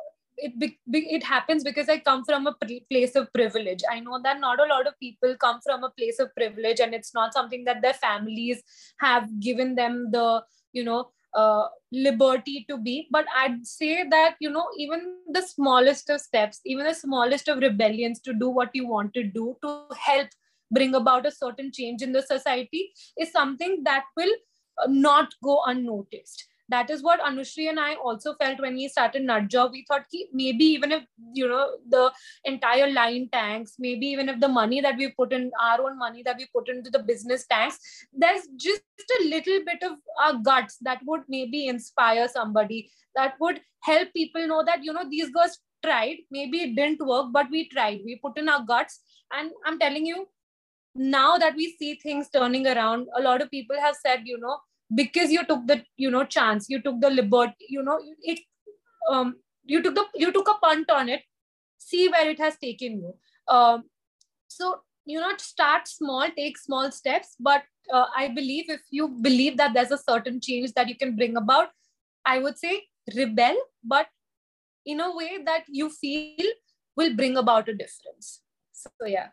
it 0.41 0.79
it 0.87 1.23
happens 1.23 1.63
because 1.63 1.89
I 1.89 1.99
come 1.99 2.23
from 2.25 2.47
a 2.47 2.55
place 2.89 3.15
of 3.15 3.31
privilege. 3.33 3.81
I 3.91 3.99
know 3.99 4.19
that 4.23 4.39
not 4.39 4.59
a 4.59 4.65
lot 4.65 4.87
of 4.87 4.99
people 4.99 5.35
come 5.35 5.59
from 5.61 5.83
a 5.83 5.91
place 5.91 6.19
of 6.19 6.33
privilege, 6.35 6.79
and 6.79 6.93
it's 6.93 7.13
not 7.13 7.33
something 7.33 7.63
that 7.65 7.81
their 7.81 7.93
families 7.93 8.63
have 8.99 9.39
given 9.39 9.75
them 9.75 10.09
the 10.11 10.43
you 10.73 10.83
know 10.83 11.09
uh, 11.33 11.67
liberty 11.91 12.65
to 12.69 12.77
be. 12.77 13.07
But 13.11 13.25
I'd 13.35 13.65
say 13.65 14.07
that 14.09 14.35
you 14.39 14.49
know 14.49 14.67
even 14.77 15.15
the 15.31 15.41
smallest 15.41 16.09
of 16.09 16.21
steps, 16.21 16.61
even 16.65 16.85
the 16.85 16.93
smallest 16.93 17.47
of 17.47 17.59
rebellions 17.59 18.19
to 18.21 18.33
do 18.33 18.49
what 18.49 18.69
you 18.73 18.87
want 18.87 19.13
to 19.15 19.23
do 19.23 19.57
to 19.63 19.85
help 19.95 20.29
bring 20.71 20.93
about 20.95 21.25
a 21.25 21.31
certain 21.31 21.71
change 21.71 22.01
in 22.01 22.11
the 22.11 22.21
society 22.21 22.91
is 23.17 23.31
something 23.31 23.81
that 23.83 24.03
will 24.15 24.33
uh, 24.83 24.87
not 24.87 25.33
go 25.43 25.61
unnoticed 25.65 26.48
that 26.69 26.89
is 26.89 27.03
what 27.03 27.21
anushree 27.29 27.67
and 27.69 27.79
i 27.79 27.93
also 27.95 28.33
felt 28.41 28.59
when 28.65 28.75
we 28.75 28.87
started 28.87 29.23
nutjob 29.23 29.71
we 29.71 29.85
thought 29.87 30.05
maybe 30.33 30.65
even 30.65 30.91
if 30.91 31.03
you 31.33 31.47
know 31.47 31.65
the 31.89 32.11
entire 32.45 32.91
line 32.91 33.27
tanks 33.31 33.75
maybe 33.79 34.07
even 34.07 34.29
if 34.29 34.39
the 34.39 34.47
money 34.47 34.81
that 34.81 34.97
we 34.97 35.09
put 35.19 35.33
in 35.33 35.51
our 35.61 35.81
own 35.81 35.97
money 35.97 36.23
that 36.23 36.37
we 36.37 36.47
put 36.53 36.69
into 36.69 36.89
the 36.89 37.03
business 37.11 37.45
tanks 37.47 37.79
there's 38.13 38.47
just 38.55 39.15
a 39.19 39.23
little 39.29 39.59
bit 39.65 39.83
of 39.83 39.97
our 40.25 40.33
guts 40.49 40.77
that 40.81 40.99
would 41.05 41.21
maybe 41.27 41.67
inspire 41.67 42.27
somebody 42.27 42.89
that 43.15 43.33
would 43.39 43.61
help 43.81 44.13
people 44.13 44.47
know 44.47 44.63
that 44.65 44.83
you 44.83 44.93
know 44.93 45.07
these 45.09 45.29
girls 45.29 45.59
tried. 45.83 46.17
Maybe 46.29 46.61
it 46.61 46.75
didn't 46.75 47.05
work 47.05 47.27
but 47.31 47.49
we 47.49 47.69
tried. 47.69 48.01
We 48.05 48.17
put 48.17 48.37
in 48.37 48.49
our 48.49 48.65
guts. 48.65 48.99
And 49.31 49.51
i'm 49.65 49.77
telling 49.79 50.05
you 50.05 50.27
now 50.95 51.37
that 51.37 51.55
we 51.55 51.75
see 51.79 51.95
things 52.03 52.29
turning 52.29 52.65
around 52.67 53.07
a 53.15 53.21
lot 53.21 53.41
of 53.43 53.51
people 53.51 53.79
have 53.79 53.95
said 53.95 54.21
you 54.25 54.39
know 54.39 54.57
because 54.95 55.31
you 55.31 55.45
took 55.45 55.65
the 55.67 55.83
you 55.97 56.09
know 56.09 56.23
chance 56.23 56.69
you 56.69 56.81
took 56.81 56.99
the 57.01 57.09
liberty 57.09 57.65
you 57.69 57.83
know 57.83 57.99
it 58.21 58.39
um 59.09 59.35
you 59.63 59.81
took 59.81 59.95
the 59.95 60.05
you 60.15 60.31
took 60.31 60.47
a 60.49 60.55
punt 60.65 60.89
on 60.89 61.09
it 61.09 61.21
see 61.77 62.07
where 62.09 62.29
it 62.29 62.39
has 62.39 62.57
taken 62.57 62.97
you. 63.01 63.13
Um 63.47 63.83
so 64.47 64.81
you 65.05 65.19
know 65.19 65.31
start 65.37 65.87
small 65.87 66.27
take 66.35 66.57
small 66.57 66.91
steps 66.91 67.35
but 67.39 67.63
uh, 67.93 68.05
i 68.15 68.27
believe 68.27 68.69
if 68.69 68.81
you 68.91 69.07
believe 69.07 69.57
that 69.57 69.73
there's 69.73 69.91
a 69.91 69.97
certain 69.97 70.39
change 70.39 70.73
that 70.73 70.87
you 70.87 70.95
can 70.95 71.15
bring 71.15 71.37
about 71.37 71.69
i 72.25 72.37
would 72.37 72.57
say 72.57 72.83
rebel 73.15 73.55
but 73.83 74.07
in 74.85 74.99
a 74.99 75.15
way 75.15 75.39
that 75.45 75.63
you 75.67 75.89
feel 75.89 76.51
will 76.95 77.15
bring 77.15 77.37
about 77.37 77.69
a 77.69 77.73
difference. 77.73 78.41
So 78.71 78.89
yeah. 79.05 79.27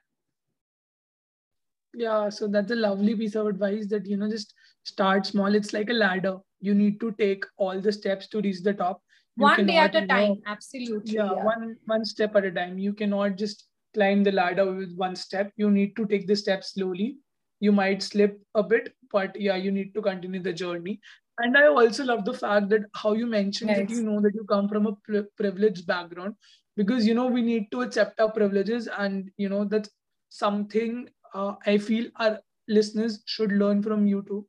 Yeah 1.94 2.28
so 2.28 2.46
that's 2.46 2.70
a 2.70 2.76
lovely 2.76 3.14
piece 3.14 3.34
of 3.34 3.46
advice 3.46 3.86
that 3.88 4.06
you 4.06 4.16
know 4.16 4.28
just 4.30 4.52
start 4.86 5.26
small 5.26 5.54
it's 5.54 5.72
like 5.72 5.90
a 5.90 5.98
ladder. 6.00 6.38
You 6.60 6.74
need 6.74 7.00
to 7.00 7.12
take 7.12 7.44
all 7.56 7.80
the 7.80 7.92
steps 7.92 8.28
to 8.28 8.40
reach 8.40 8.62
the 8.62 8.72
top. 8.72 9.02
You 9.36 9.42
one 9.42 9.66
day 9.66 9.76
at 9.76 9.94
a 9.94 10.06
time 10.06 10.28
know, 10.28 10.40
absolutely 10.46 11.14
yeah, 11.14 11.32
yeah, 11.32 11.44
one 11.44 11.76
one 11.84 12.04
step 12.04 12.36
at 12.36 12.44
a 12.44 12.50
time. 12.50 12.78
You 12.78 12.92
cannot 12.94 13.36
just 13.36 13.68
climb 13.94 14.24
the 14.24 14.32
ladder 14.32 14.72
with 14.72 14.96
one 14.96 15.16
step. 15.16 15.52
You 15.56 15.70
need 15.70 15.96
to 15.96 16.06
take 16.06 16.26
the 16.26 16.36
steps 16.36 16.74
slowly. 16.74 17.18
You 17.60 17.72
might 17.72 18.02
slip 18.02 18.40
a 18.54 18.62
bit 18.62 18.92
but 19.12 19.38
yeah 19.40 19.56
you 19.56 19.70
need 19.70 19.94
to 19.94 20.02
continue 20.02 20.42
the 20.42 20.52
journey. 20.52 21.00
And 21.38 21.56
i 21.58 21.66
also 21.66 22.04
love 22.04 22.24
the 22.24 22.32
fact 22.32 22.70
that 22.70 22.84
how 22.94 23.12
you 23.12 23.26
mentioned 23.26 23.70
yes. 23.70 23.78
that 23.80 23.90
you 23.90 24.02
know 24.02 24.20
that 24.20 24.34
you 24.34 24.44
come 24.52 24.68
from 24.68 24.86
a 24.86 24.92
pri- 25.08 25.26
privileged 25.36 25.86
background 25.86 26.34
because 26.76 27.06
you 27.06 27.14
know 27.14 27.26
we 27.26 27.42
need 27.42 27.70
to 27.72 27.82
accept 27.82 28.20
our 28.20 28.30
privileges 28.30 28.88
and 28.98 29.30
you 29.36 29.50
know 29.50 29.64
that's 29.64 29.90
something 30.30 31.08
uh, 31.34 31.54
i 31.66 31.76
feel 31.76 32.06
our 32.16 32.38
listeners 32.68 33.22
should 33.26 33.52
learn 33.52 33.82
from 33.82 34.06
you 34.06 34.22
too 34.28 34.46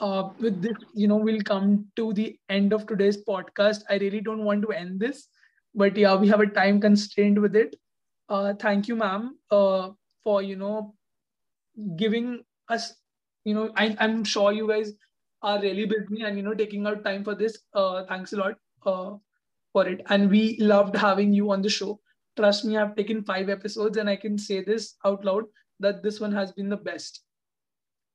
uh, 0.00 0.30
with 0.38 0.60
this 0.62 0.76
you 0.94 1.08
know 1.08 1.16
we'll 1.16 1.42
come 1.42 1.86
to 1.96 2.12
the 2.12 2.36
end 2.48 2.72
of 2.72 2.86
today's 2.86 3.18
podcast 3.24 3.82
i 3.90 3.96
really 3.98 4.20
don't 4.20 4.44
want 4.44 4.62
to 4.62 4.72
end 4.72 5.00
this 5.00 5.28
but 5.74 5.96
yeah 5.96 6.14
we 6.14 6.28
have 6.28 6.40
a 6.40 6.46
time 6.46 6.80
constraint 6.80 7.40
with 7.40 7.56
it 7.56 7.76
uh, 8.28 8.54
thank 8.54 8.88
you 8.88 8.96
ma'am 8.96 9.36
uh, 9.50 9.90
for 10.24 10.42
you 10.42 10.56
know 10.56 10.94
giving 11.96 12.42
us 12.68 12.94
you 13.44 13.54
know 13.54 13.70
I, 13.76 13.96
i'm 14.00 14.24
sure 14.24 14.52
you 14.52 14.68
guys 14.68 14.92
are 15.42 15.60
really 15.60 15.86
busy 15.86 16.22
and 16.22 16.36
you 16.36 16.42
know 16.42 16.54
taking 16.54 16.86
out 16.86 17.04
time 17.04 17.24
for 17.24 17.34
this. 17.34 17.58
Uh, 17.74 18.04
thanks 18.04 18.32
a 18.32 18.36
lot 18.36 18.56
uh, 18.84 19.14
for 19.72 19.88
it, 19.88 20.02
and 20.08 20.30
we 20.30 20.56
loved 20.58 20.96
having 20.96 21.32
you 21.32 21.50
on 21.50 21.62
the 21.62 21.68
show. 21.68 22.00
Trust 22.36 22.64
me, 22.64 22.76
I've 22.76 22.96
taken 22.96 23.24
five 23.24 23.48
episodes, 23.48 23.96
and 23.96 24.08
I 24.08 24.16
can 24.16 24.38
say 24.38 24.62
this 24.62 24.96
out 25.04 25.24
loud 25.24 25.44
that 25.80 26.02
this 26.02 26.20
one 26.20 26.32
has 26.32 26.52
been 26.52 26.68
the 26.68 26.76
best. 26.76 27.22